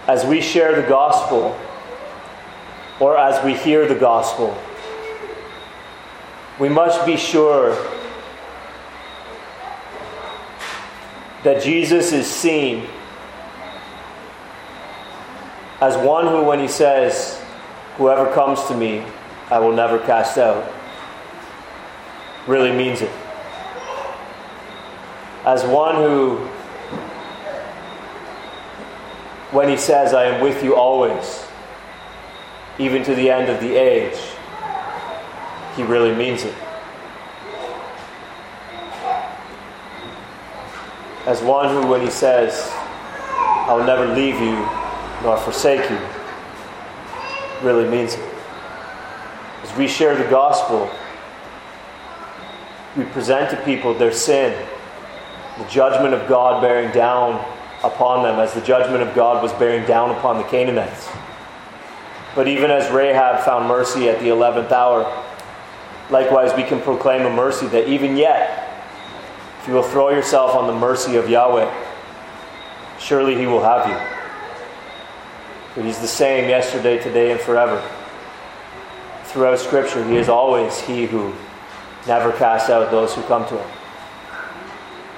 As 0.07 0.25
we 0.25 0.41
share 0.41 0.79
the 0.79 0.87
gospel, 0.87 1.57
or 2.99 3.17
as 3.17 3.43
we 3.43 3.55
hear 3.55 3.87
the 3.87 3.95
gospel, 3.95 4.55
we 6.59 6.69
must 6.69 7.05
be 7.05 7.17
sure 7.17 7.75
that 11.43 11.63
Jesus 11.63 12.11
is 12.11 12.27
seen 12.27 12.87
as 15.81 15.97
one 15.97 16.27
who, 16.27 16.43
when 16.43 16.59
he 16.59 16.67
says, 16.67 17.41
Whoever 17.97 18.31
comes 18.33 18.63
to 18.65 18.75
me, 18.75 19.03
I 19.49 19.59
will 19.59 19.73
never 19.73 19.99
cast 19.99 20.37
out, 20.37 20.71
really 22.47 22.71
means 22.71 23.01
it. 23.01 23.11
As 25.43 25.63
one 25.65 25.95
who, 25.95 26.37
when 29.51 29.69
he 29.69 29.75
says, 29.75 30.13
I 30.13 30.25
am 30.25 30.41
with 30.41 30.63
you 30.63 30.75
always, 30.75 31.45
even 32.77 33.03
to 33.03 33.15
the 33.15 33.29
end 33.29 33.49
of 33.49 33.59
the 33.59 33.75
age, 33.75 34.17
he 35.75 35.83
really 35.83 36.13
means 36.15 36.43
it. 36.43 36.55
As 41.31 41.41
one 41.41 41.69
who, 41.69 41.87
when 41.87 42.01
he 42.01 42.09
says, 42.09 42.69
I 42.73 43.73
will 43.73 43.85
never 43.85 44.05
leave 44.05 44.35
you 44.35 44.67
nor 45.23 45.37
forsake 45.37 45.89
you, 45.89 45.97
really 47.65 47.87
means 47.87 48.15
it. 48.15 48.33
As 49.63 49.73
we 49.77 49.87
share 49.87 50.13
the 50.13 50.29
gospel, 50.29 50.91
we 52.97 53.05
present 53.05 53.49
to 53.51 53.63
people 53.63 53.93
their 53.93 54.11
sin, 54.11 54.51
the 55.57 55.63
judgment 55.69 56.13
of 56.13 56.27
God 56.27 56.61
bearing 56.61 56.91
down 56.91 57.35
upon 57.81 58.23
them, 58.23 58.37
as 58.41 58.53
the 58.53 58.61
judgment 58.61 59.01
of 59.01 59.15
God 59.15 59.41
was 59.41 59.53
bearing 59.53 59.85
down 59.87 60.11
upon 60.11 60.37
the 60.37 60.43
Canaanites. 60.43 61.07
But 62.35 62.49
even 62.49 62.69
as 62.69 62.91
Rahab 62.91 63.45
found 63.45 63.69
mercy 63.69 64.09
at 64.09 64.19
the 64.19 64.27
11th 64.27 64.71
hour, 64.73 65.03
likewise 66.09 66.53
we 66.57 66.63
can 66.63 66.81
proclaim 66.81 67.25
a 67.25 67.33
mercy 67.33 67.67
that 67.67 67.87
even 67.87 68.17
yet, 68.17 68.70
if 69.61 69.67
you 69.67 69.75
will 69.75 69.83
throw 69.83 70.09
yourself 70.09 70.55
on 70.55 70.65
the 70.65 70.73
mercy 70.73 71.17
of 71.17 71.29
Yahweh, 71.29 71.71
surely 72.99 73.37
He 73.37 73.45
will 73.45 73.61
have 73.61 73.87
you. 73.87 73.95
For 75.75 75.83
He's 75.83 75.99
the 75.99 76.07
same 76.07 76.49
yesterday, 76.49 76.97
today, 76.97 77.31
and 77.31 77.39
forever. 77.39 77.79
Throughout 79.25 79.59
Scripture, 79.59 80.03
He 80.03 80.17
is 80.17 80.29
always 80.29 80.79
He 80.81 81.05
who 81.05 81.31
never 82.07 82.31
casts 82.31 82.71
out 82.71 82.89
those 82.89 83.13
who 83.13 83.21
come 83.23 83.47
to 83.49 83.59
Him. 83.59 83.71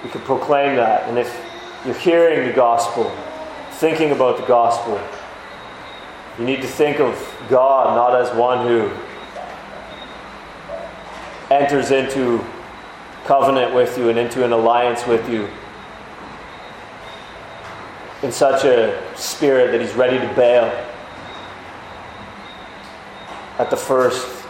We 0.04 0.10
can 0.10 0.20
proclaim 0.22 0.76
that. 0.76 1.08
And 1.08 1.18
if 1.18 1.34
you're 1.86 1.96
hearing 1.96 2.46
the 2.46 2.54
gospel, 2.54 3.16
thinking 3.72 4.12
about 4.12 4.36
the 4.36 4.46
gospel, 4.46 5.00
you 6.38 6.44
need 6.44 6.62
to 6.62 6.68
think 6.68 7.00
of 7.00 7.16
God 7.50 7.96
not 7.96 8.20
as 8.20 8.36
one 8.36 8.68
who 8.68 8.92
enters 11.50 11.92
into 11.92 12.44
covenant 13.26 13.74
with 13.74 13.98
you 13.98 14.10
and 14.10 14.20
into 14.20 14.44
an 14.44 14.52
alliance 14.52 15.06
with 15.08 15.28
you 15.30 15.48
in 18.24 18.32
such 18.32 18.64
a 18.64 19.02
spirit 19.18 19.72
that 19.72 19.82
he's 19.82 19.94
ready 19.94 20.18
to 20.18 20.34
bail 20.34 20.66
at 23.60 23.70
the 23.70 23.78
first 23.78 24.46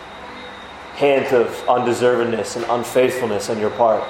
hint 0.96 1.34
of 1.34 1.48
undeservedness 1.68 2.56
and 2.56 2.66
unfaithfulness 2.70 3.50
on 3.50 3.60
your 3.60 3.72
part. 3.72 4.04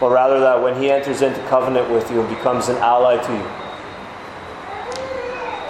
But 0.00 0.10
rather 0.10 0.40
that 0.40 0.62
when 0.62 0.80
he 0.80 0.90
enters 0.90 1.22
into 1.22 1.40
covenant 1.48 1.90
with 1.90 2.10
you 2.10 2.20
and 2.20 2.28
becomes 2.28 2.68
an 2.68 2.76
ally 2.78 3.16
to 3.16 3.32
you, 3.32 3.46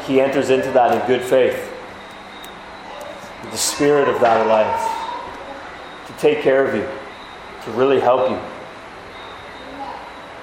he 0.07 0.21
enters 0.21 0.51
into 0.51 0.71
that 0.73 0.93
in 0.93 1.07
good 1.07 1.23
faith. 1.23 1.71
With 3.43 3.53
the 3.53 3.59
spirit 3.59 4.09
of 4.09 4.21
that 4.21 4.47
alliance. 4.47 4.91
To 6.07 6.13
take 6.21 6.41
care 6.41 6.67
of 6.67 6.75
you. 6.75 6.89
To 7.65 7.71
really 7.73 8.01
help 8.01 8.31
you. 8.31 8.39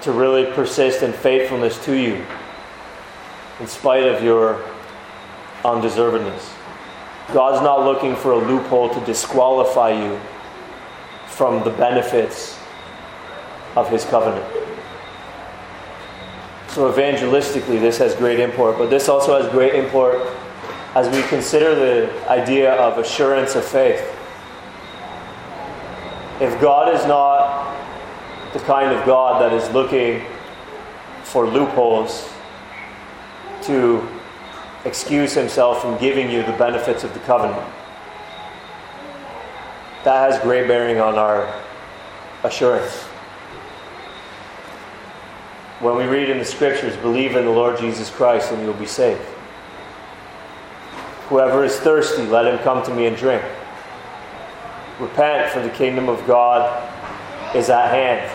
To 0.02 0.12
really 0.12 0.50
persist 0.52 1.02
in 1.02 1.12
faithfulness 1.12 1.82
to 1.84 1.94
you. 1.94 2.24
In 3.60 3.66
spite 3.66 4.04
of 4.04 4.22
your 4.22 4.64
undeservedness. 5.64 6.52
God's 7.32 7.62
not 7.62 7.84
looking 7.84 8.16
for 8.16 8.32
a 8.32 8.38
loophole 8.38 8.92
to 8.92 9.00
disqualify 9.06 9.90
you 9.90 10.18
from 11.26 11.64
the 11.64 11.70
benefits 11.70 12.58
of 13.76 13.88
his 13.88 14.04
covenant. 14.04 14.44
So, 16.68 16.90
evangelistically, 16.90 17.80
this 17.80 17.98
has 17.98 18.14
great 18.14 18.40
import, 18.40 18.78
but 18.78 18.90
this 18.90 19.08
also 19.08 19.40
has 19.40 19.50
great 19.52 19.74
import 19.74 20.20
as 20.94 21.08
we 21.14 21.22
consider 21.28 21.74
the 21.74 22.28
idea 22.30 22.72
of 22.74 22.98
assurance 22.98 23.54
of 23.54 23.64
faith. 23.64 24.00
If 26.42 26.60
God 26.60 26.92
is 26.94 27.06
not 27.06 27.72
the 28.52 28.58
kind 28.60 28.90
of 28.90 29.06
God 29.06 29.40
that 29.40 29.52
is 29.52 29.72
looking 29.72 30.22
for 31.22 31.46
loopholes 31.46 32.28
to 33.62 34.06
excuse 34.84 35.32
himself 35.32 35.80
from 35.80 35.96
giving 35.98 36.30
you 36.30 36.42
the 36.42 36.52
benefits 36.52 37.04
of 37.04 37.14
the 37.14 37.20
covenant, 37.20 37.64
that 40.04 40.32
has 40.32 40.42
great 40.42 40.66
bearing 40.66 40.98
on 40.98 41.14
our 41.14 41.62
assurance 42.42 43.06
when 45.82 45.96
we 45.96 46.04
read 46.04 46.30
in 46.30 46.38
the 46.38 46.44
scriptures, 46.44 46.96
believe 46.98 47.34
in 47.34 47.44
the 47.44 47.50
Lord 47.50 47.76
Jesus 47.76 48.08
Christ 48.08 48.52
and 48.52 48.62
you'll 48.62 48.72
be 48.74 48.86
saved. 48.86 49.20
Whoever 51.28 51.64
is 51.64 51.76
thirsty, 51.76 52.24
let 52.26 52.46
him 52.46 52.58
come 52.60 52.84
to 52.84 52.94
me 52.94 53.06
and 53.06 53.16
drink. 53.16 53.42
Repent, 55.00 55.50
for 55.50 55.60
the 55.60 55.70
kingdom 55.70 56.08
of 56.08 56.24
God 56.26 56.88
is 57.56 57.70
at 57.70 57.90
hand. 57.90 58.30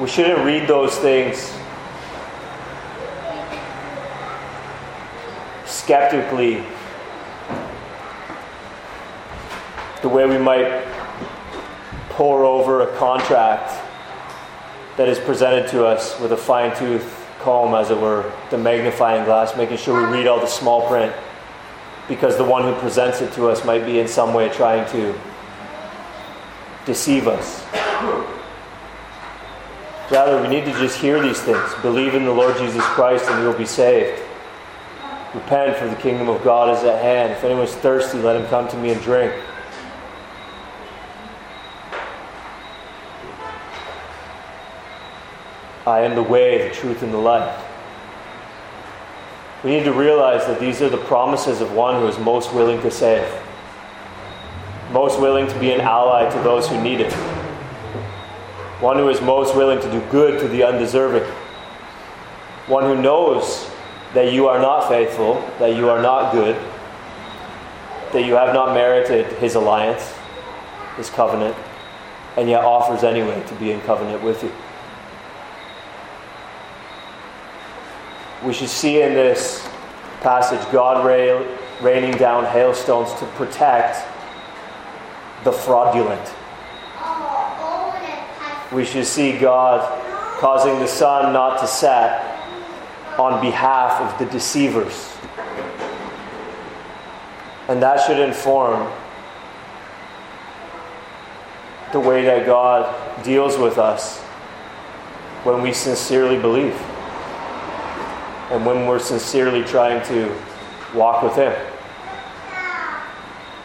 We 0.00 0.08
shouldn't 0.08 0.44
read 0.44 0.68
those 0.68 0.96
things 0.98 1.52
skeptically 5.64 6.64
the 10.02 10.08
way 10.08 10.26
we 10.26 10.36
might 10.36 10.84
pore 12.10 12.44
over 12.44 12.82
a 12.82 12.96
contract 12.96 13.72
that 14.96 15.08
is 15.08 15.18
presented 15.18 15.68
to 15.70 15.86
us 15.86 16.18
with 16.20 16.32
a 16.32 16.36
fine 16.36 16.76
tooth 16.76 17.26
comb, 17.40 17.74
as 17.74 17.90
it 17.90 17.98
were, 17.98 18.30
the 18.50 18.58
magnifying 18.58 19.24
glass, 19.24 19.56
making 19.56 19.76
sure 19.76 20.06
we 20.06 20.18
read 20.18 20.26
all 20.26 20.40
the 20.40 20.46
small 20.46 20.86
print 20.88 21.14
because 22.08 22.36
the 22.36 22.44
one 22.44 22.62
who 22.62 22.74
presents 22.80 23.20
it 23.20 23.32
to 23.32 23.48
us 23.48 23.64
might 23.64 23.84
be 23.84 23.98
in 23.98 24.06
some 24.06 24.32
way 24.32 24.48
trying 24.48 24.88
to 24.92 25.18
deceive 26.84 27.26
us. 27.26 27.64
Rather, 30.10 30.40
we 30.40 30.46
need 30.48 30.64
to 30.64 30.72
just 30.78 30.98
hear 30.98 31.20
these 31.20 31.40
things. 31.40 31.74
Believe 31.82 32.14
in 32.14 32.24
the 32.24 32.32
Lord 32.32 32.56
Jesus 32.58 32.84
Christ 32.84 33.24
and 33.28 33.42
you'll 33.42 33.58
be 33.58 33.66
saved. 33.66 34.22
Repent, 35.34 35.76
for 35.76 35.88
the 35.88 35.96
kingdom 35.96 36.28
of 36.28 36.42
God 36.44 36.76
is 36.76 36.84
at 36.84 37.02
hand. 37.02 37.32
If 37.32 37.42
anyone's 37.42 37.74
thirsty, 37.74 38.18
let 38.18 38.40
him 38.40 38.46
come 38.46 38.68
to 38.68 38.76
me 38.76 38.92
and 38.92 39.02
drink. 39.02 39.34
I 45.86 46.00
am 46.00 46.14
the 46.14 46.22
way, 46.22 46.68
the 46.68 46.74
truth, 46.74 47.02
and 47.02 47.12
the 47.12 47.18
life. 47.18 47.65
We 49.64 49.70
need 49.70 49.84
to 49.84 49.92
realize 49.92 50.46
that 50.46 50.60
these 50.60 50.82
are 50.82 50.88
the 50.88 50.98
promises 50.98 51.60
of 51.60 51.72
one 51.72 52.00
who 52.00 52.06
is 52.06 52.18
most 52.18 52.52
willing 52.52 52.80
to 52.82 52.90
save, 52.90 53.26
most 54.92 55.20
willing 55.20 55.48
to 55.48 55.58
be 55.58 55.72
an 55.72 55.80
ally 55.80 56.28
to 56.30 56.38
those 56.40 56.68
who 56.68 56.80
need 56.80 57.00
it, 57.00 57.12
one 58.80 58.98
who 58.98 59.08
is 59.08 59.20
most 59.20 59.56
willing 59.56 59.80
to 59.80 59.90
do 59.90 60.00
good 60.10 60.38
to 60.40 60.48
the 60.48 60.62
undeserving, 60.62 61.24
one 62.66 62.84
who 62.84 63.00
knows 63.00 63.68
that 64.12 64.32
you 64.32 64.46
are 64.46 64.58
not 64.58 64.88
faithful, 64.88 65.34
that 65.58 65.74
you 65.74 65.88
are 65.88 66.02
not 66.02 66.32
good, 66.32 66.56
that 68.12 68.24
you 68.24 68.34
have 68.34 68.54
not 68.54 68.74
merited 68.74 69.26
his 69.38 69.54
alliance, 69.54 70.14
his 70.96 71.10
covenant, 71.10 71.56
and 72.36 72.48
yet 72.48 72.62
offers 72.62 73.02
anyway 73.02 73.42
to 73.46 73.54
be 73.56 73.72
in 73.72 73.80
covenant 73.82 74.22
with 74.22 74.42
you. 74.42 74.52
We 78.44 78.52
should 78.52 78.68
see 78.68 79.02
in 79.02 79.14
this 79.14 79.66
passage 80.20 80.60
God 80.70 81.06
raining 81.82 82.16
down 82.18 82.44
hailstones 82.44 83.12
to 83.14 83.26
protect 83.36 84.06
the 85.44 85.52
fraudulent. 85.52 86.34
We 88.72 88.84
should 88.84 89.06
see 89.06 89.38
God 89.38 89.80
causing 90.38 90.78
the 90.80 90.88
sun 90.88 91.32
not 91.32 91.60
to 91.60 91.66
set 91.66 92.34
on 93.18 93.40
behalf 93.40 94.00
of 94.00 94.18
the 94.18 94.30
deceivers. 94.32 95.16
And 97.68 97.82
that 97.82 98.06
should 98.06 98.18
inform 98.18 98.92
the 101.92 102.00
way 102.00 102.24
that 102.24 102.44
God 102.44 103.24
deals 103.24 103.56
with 103.56 103.78
us 103.78 104.20
when 105.44 105.62
we 105.62 105.72
sincerely 105.72 106.38
believe 106.38 106.74
and 108.50 108.64
when 108.64 108.86
we're 108.86 108.98
sincerely 108.98 109.64
trying 109.64 110.04
to 110.06 110.34
walk 110.94 111.22
with 111.22 111.34
Him. 111.34 111.52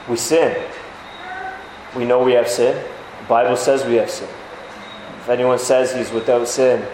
We 0.09 0.17
sin. 0.17 0.57
We 1.95 2.05
know 2.05 2.23
we 2.23 2.33
have 2.33 2.47
sin. 2.47 2.75
The 3.21 3.27
Bible 3.27 3.55
says 3.55 3.85
we 3.85 3.95
have 3.95 4.09
sin. 4.09 4.29
If 5.21 5.29
anyone 5.29 5.59
says 5.59 5.93
he's 5.93 6.11
without 6.11 6.47
sin, 6.47 6.85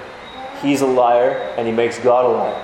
he's 0.61 0.81
a 0.81 0.85
liar 0.85 1.53
and 1.57 1.65
he 1.65 1.73
makes 1.73 1.97
God 1.99 2.25
a 2.25 2.27
liar. 2.27 2.63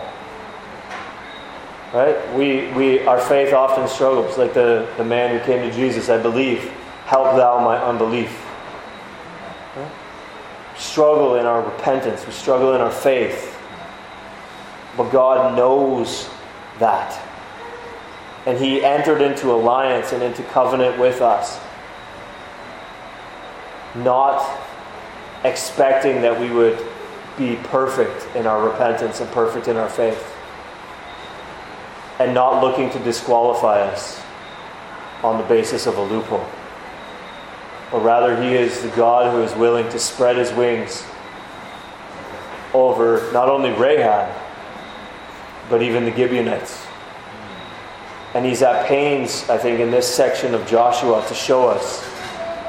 Right? 1.94 2.34
We, 2.36 2.74
we, 2.74 3.06
our 3.06 3.20
faith 3.20 3.54
often 3.54 3.88
struggles, 3.88 4.38
like 4.38 4.54
the, 4.54 4.92
the 4.98 5.06
man 5.06 5.38
who 5.38 5.46
came 5.46 5.62
to 5.70 5.74
Jesus, 5.74 6.10
I 6.10 6.22
believe, 6.22 6.64
help 7.06 7.38
thou 7.38 7.64
my 7.64 7.78
unbelief. 7.78 8.46
Right? 9.78 9.92
Struggle 10.76 11.36
in 11.36 11.46
our 11.46 11.62
repentance, 11.62 12.26
we 12.26 12.34
struggle 12.34 12.74
in 12.74 12.82
our 12.82 12.92
faith. 12.92 13.53
But 14.98 15.12
God 15.12 15.56
knows 15.56 16.30
that. 16.80 17.20
And 18.46 18.58
He 18.58 18.84
entered 18.84 19.22
into 19.22 19.52
alliance 19.52 20.12
and 20.12 20.22
into 20.22 20.44
covenant 20.44 21.00
with 21.00 21.22
us, 21.22 21.60
not 23.96 24.60
expecting 25.44 26.22
that 26.22 26.40
we 26.40 26.50
would 26.50 26.78
be 27.38 27.56
perfect 27.64 28.36
in 28.36 28.46
our 28.46 28.64
repentance 28.64 29.20
and 29.20 29.32
perfect 29.32 29.68
in 29.68 29.78
our 29.78 29.90
faith, 29.90 30.36
and 32.20 32.34
not 32.34 32.64
looking 32.64 32.90
to 32.92 33.00
disqualify 33.00 33.82
us 33.82 34.22
on 35.24 35.38
the 35.38 35.48
basis 35.48 35.88
of 35.88 35.98
a 35.98 36.04
loophole. 36.04 36.46
But 37.92 38.04
rather, 38.04 38.42
He 38.42 38.54
is 38.54 38.82
the 38.82 38.90
God 38.90 39.32
who 39.32 39.42
is 39.42 39.56
willing 39.56 39.90
to 39.90 40.00
spread 40.00 40.38
His 40.38 40.52
wings 40.54 41.06
over 42.74 43.32
not 43.32 43.50
only 43.50 43.72
Rahab, 43.72 44.43
but 45.70 45.82
even 45.82 46.06
the 46.06 46.16
Gibeonites. 46.16 46.86
And 48.34 48.46
he's 48.46 48.62
at 48.62 48.88
pains, 48.88 49.48
I 49.50 49.58
think, 49.58 49.80
in 49.80 49.92
this 49.92 50.08
section 50.08 50.56
of 50.56 50.66
Joshua 50.68 51.24
to 51.28 51.34
show 51.34 51.68
us 51.68 52.02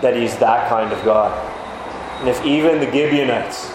that 0.02 0.14
he's 0.14 0.36
that 0.38 0.68
kind 0.68 0.92
of 0.92 1.02
God. 1.04 1.32
And 2.20 2.28
if 2.28 2.44
even 2.44 2.80
the 2.80 2.90
Gibeonites 2.90 3.72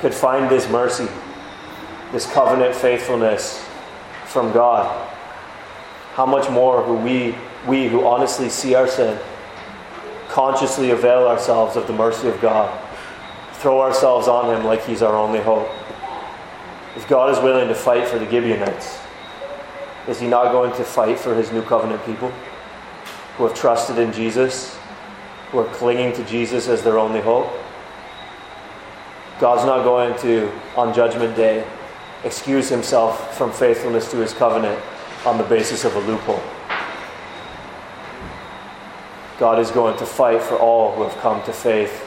could 0.00 0.14
find 0.14 0.50
this 0.50 0.68
mercy, 0.68 1.08
this 2.12 2.30
covenant 2.32 2.74
faithfulness 2.74 3.64
from 4.26 4.52
God, 4.52 5.08
how 6.14 6.26
much 6.26 6.50
more 6.50 6.82
who 6.82 6.94
we, 6.94 7.34
we 7.68 7.88
who 7.88 8.04
honestly 8.04 8.48
see 8.48 8.74
our 8.74 8.88
sin, 8.88 9.18
consciously 10.28 10.90
avail 10.90 11.26
ourselves 11.26 11.76
of 11.76 11.86
the 11.86 11.92
mercy 11.92 12.28
of 12.28 12.40
God, 12.40 12.70
throw 13.54 13.80
ourselves 13.80 14.26
on 14.26 14.54
Him 14.54 14.64
like 14.64 14.84
He's 14.84 15.02
our 15.02 15.14
only 15.14 15.40
hope. 15.40 15.68
If 16.96 17.08
God 17.08 17.30
is 17.30 17.42
willing 17.42 17.68
to 17.68 17.74
fight 17.74 18.08
for 18.08 18.18
the 18.18 18.28
Gibeonites, 18.28 18.98
is 20.08 20.20
He 20.20 20.26
not 20.26 20.52
going 20.52 20.72
to 20.72 20.84
fight 20.84 21.18
for 21.18 21.34
His 21.34 21.52
new 21.52 21.62
covenant 21.62 22.04
people 22.04 22.30
who 23.36 23.46
have 23.46 23.56
trusted 23.56 23.98
in 23.98 24.12
Jesus, 24.12 24.76
who 25.50 25.58
are 25.58 25.72
clinging 25.74 26.12
to 26.14 26.24
Jesus 26.24 26.68
as 26.68 26.82
their 26.82 26.98
only 26.98 27.20
hope? 27.20 27.50
God's 29.38 29.64
not 29.64 29.84
going 29.84 30.18
to, 30.20 30.50
on 30.76 30.92
Judgment 30.92 31.36
Day, 31.36 31.66
excuse 32.24 32.68
Himself 32.68 33.36
from 33.36 33.52
faithfulness 33.52 34.10
to 34.10 34.18
His 34.18 34.34
covenant 34.34 34.78
on 35.24 35.38
the 35.38 35.44
basis 35.44 35.84
of 35.84 35.94
a 35.94 36.00
loophole. 36.00 36.42
God 39.38 39.58
is 39.58 39.70
going 39.70 39.96
to 39.98 40.04
fight 40.04 40.42
for 40.42 40.56
all 40.58 40.94
who 40.94 41.02
have 41.02 41.16
come 41.18 41.42
to 41.44 41.52
faith 41.52 42.06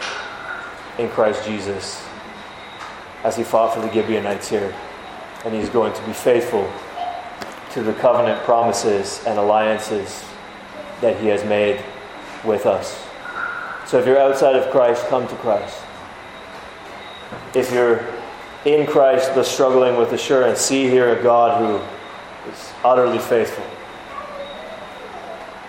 in 0.99 1.09
Christ 1.09 1.45
Jesus, 1.45 2.05
as 3.23 3.37
He 3.37 3.43
fought 3.43 3.73
for 3.73 3.81
the 3.81 3.91
Gibeonites 3.91 4.49
here. 4.49 4.73
And 5.45 5.53
He's 5.53 5.69
going 5.69 5.93
to 5.93 6.05
be 6.05 6.13
faithful 6.13 6.71
to 7.71 7.83
the 7.83 7.93
covenant 7.93 8.43
promises 8.43 9.23
and 9.25 9.39
alliances 9.39 10.23
that 11.01 11.19
He 11.19 11.27
has 11.27 11.43
made 11.43 11.83
with 12.43 12.65
us. 12.65 13.05
So 13.85 13.99
if 13.99 14.05
you're 14.05 14.19
outside 14.19 14.55
of 14.55 14.71
Christ, 14.71 15.07
come 15.07 15.27
to 15.27 15.35
Christ. 15.35 15.77
If 17.53 17.71
you're 17.71 18.05
in 18.65 18.87
Christ 18.87 19.31
but 19.35 19.45
struggling 19.45 19.97
with 19.97 20.13
assurance, 20.13 20.59
see 20.59 20.87
here 20.87 21.17
a 21.17 21.21
God 21.21 21.59
who 21.59 22.51
is 22.51 22.73
utterly 22.83 23.19
faithful, 23.19 23.63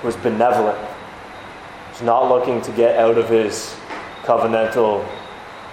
who 0.00 0.08
is 0.08 0.16
benevolent, 0.16 0.78
who's 1.90 2.02
not 2.02 2.28
looking 2.28 2.62
to 2.62 2.72
get 2.72 2.96
out 2.98 3.18
of 3.18 3.28
his 3.28 3.76
covenantal 4.22 5.06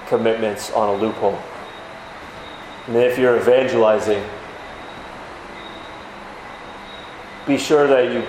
commitments 0.08 0.72
on 0.72 0.90
a 0.90 1.02
loophole. 1.02 1.40
And 2.88 2.96
if 2.96 3.18
you're 3.18 3.38
evangelizing, 3.38 4.24
be 7.48 7.58
sure 7.58 7.88
that 7.88 8.14
you 8.14 8.24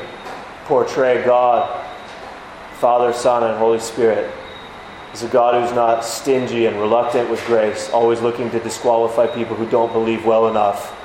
portray 0.65 1.25
God, 1.25 1.85
Father, 2.75 3.13
Son, 3.13 3.45
and 3.45 3.59
Holy 3.59 3.79
Spirit 3.79 4.33
as 5.13 5.23
a 5.23 5.29
God 5.29 5.63
who's 5.63 5.75
not 5.75 6.05
stingy 6.05 6.67
and 6.67 6.81
reluctant 6.81 7.29
with 7.29 7.45
grace, 7.47 7.91
always 7.91 8.21
looking 8.23 8.51
to 8.51 8.59
disqualify 8.61 9.27
people 9.27 9.55
who 9.55 9.69
don't 9.69 9.93
believe 9.93 10.25
well 10.25 10.49
enough, 10.49 10.99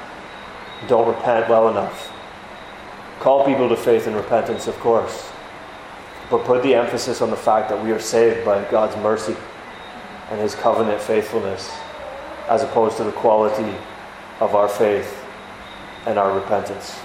don't 0.88 1.08
repent 1.08 1.50
well 1.50 1.70
enough. 1.70 2.14
Call 3.20 3.46
people 3.46 3.68
to 3.68 3.76
faith 3.76 4.08
and 4.08 4.16
repentance, 4.16 4.68
of 4.68 4.80
course, 4.80 5.30
but 6.30 6.46
put 6.46 6.64
the 6.64 6.74
emphasis 6.74 7.22
on 7.22 7.30
the 7.30 7.36
fact 7.36 7.68
that 7.70 7.84
we 7.84 7.92
are 7.92 8.00
saved 8.00 8.46
by 8.46 8.64
God's 8.72 8.96
mercy 8.98 9.36
and 10.32 10.40
His 10.40 10.56
covenant 10.56 11.02
faithfulness, 11.02 11.70
as 12.48 12.64
opposed 12.64 12.98
to 12.98 13.04
the 13.04 13.12
quality 13.12 13.76
of 14.40 14.56
our 14.56 14.70
faith 14.70 15.24
and 16.06 16.18
our 16.18 16.38
repentance. 16.38 17.00